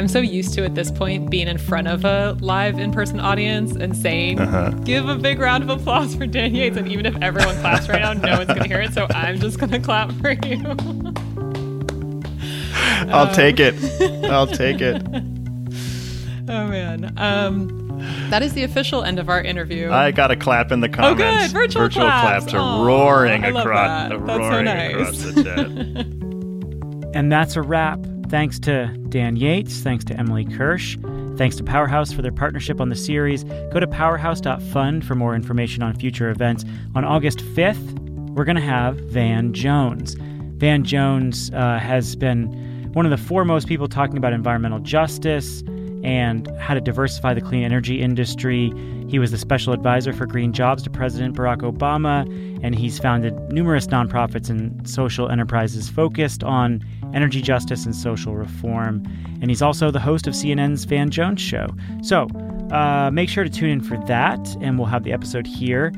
[0.00, 3.20] I'm so used to at this point being in front of a live in person
[3.20, 4.70] audience and saying, uh-huh.
[4.84, 6.78] give a big round of applause for Dan Yates.
[6.78, 8.94] And even if everyone claps right now, no one's going to hear it.
[8.94, 10.64] So I'm just going to clap for you.
[13.12, 13.74] I'll um, take it.
[14.30, 15.39] I'll take it.
[16.50, 17.12] Oh man.
[17.16, 19.90] Um, that is the official end of our interview.
[19.90, 21.22] I got a clap in the comments.
[21.22, 21.50] Oh, good.
[21.52, 22.46] Virtual, Virtual claps.
[22.46, 24.20] claps are roaring across, that.
[24.20, 24.94] roaring so nice.
[24.94, 25.66] across the chat.
[27.14, 27.98] and that's a wrap.
[28.28, 29.80] Thanks to Dan Yates.
[29.80, 30.96] Thanks to Emily Kirsch.
[31.36, 33.44] Thanks to Powerhouse for their partnership on the series.
[33.72, 36.64] Go to powerhouse.fund for more information on future events.
[36.94, 37.98] On August 5th,
[38.30, 40.16] we're going to have Van Jones.
[40.58, 45.62] Van Jones uh, has been one of the foremost people talking about environmental justice
[46.02, 48.72] and how to diversify the clean energy industry.
[49.08, 52.24] He was the special advisor for green jobs to President Barack Obama,
[52.62, 56.84] and he's founded numerous nonprofits and social enterprises focused on
[57.14, 59.02] energy justice and social reform.
[59.40, 61.68] And he's also the host of CNN's Van Jones Show.
[62.02, 62.28] So
[62.70, 65.92] uh, make sure to tune in for that, and we'll have the episode here.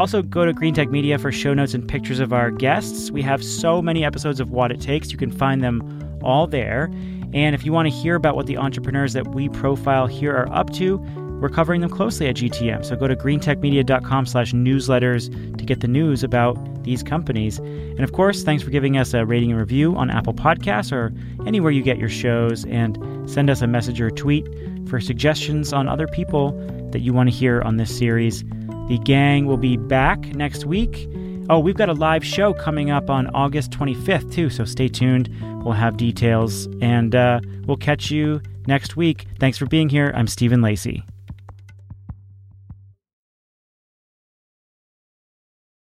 [0.00, 3.10] Also, go to Greentech Media for show notes and pictures of our guests.
[3.10, 5.10] We have so many episodes of Watt It Takes.
[5.10, 6.88] You can find them all there.
[7.32, 10.50] And if you want to hear about what the entrepreneurs that we profile here are
[10.52, 10.98] up to,
[11.40, 12.84] we're covering them closely at GTM.
[12.84, 17.58] So go to greentechmedia.com slash newsletters to get the news about these companies.
[17.58, 21.12] And of course, thanks for giving us a rating and review on Apple Podcasts or
[21.46, 22.64] anywhere you get your shows.
[22.64, 22.98] And
[23.30, 24.48] send us a message or a tweet
[24.88, 26.50] for suggestions on other people
[26.90, 28.42] that you want to hear on this series.
[28.88, 31.08] The gang will be back next week.
[31.50, 35.30] Oh, we've got a live show coming up on August 25th, too, so stay tuned.
[35.64, 39.24] We'll have details, and uh, we'll catch you next week.
[39.40, 40.12] Thanks for being here.
[40.14, 41.04] I'm Stephen Lacey.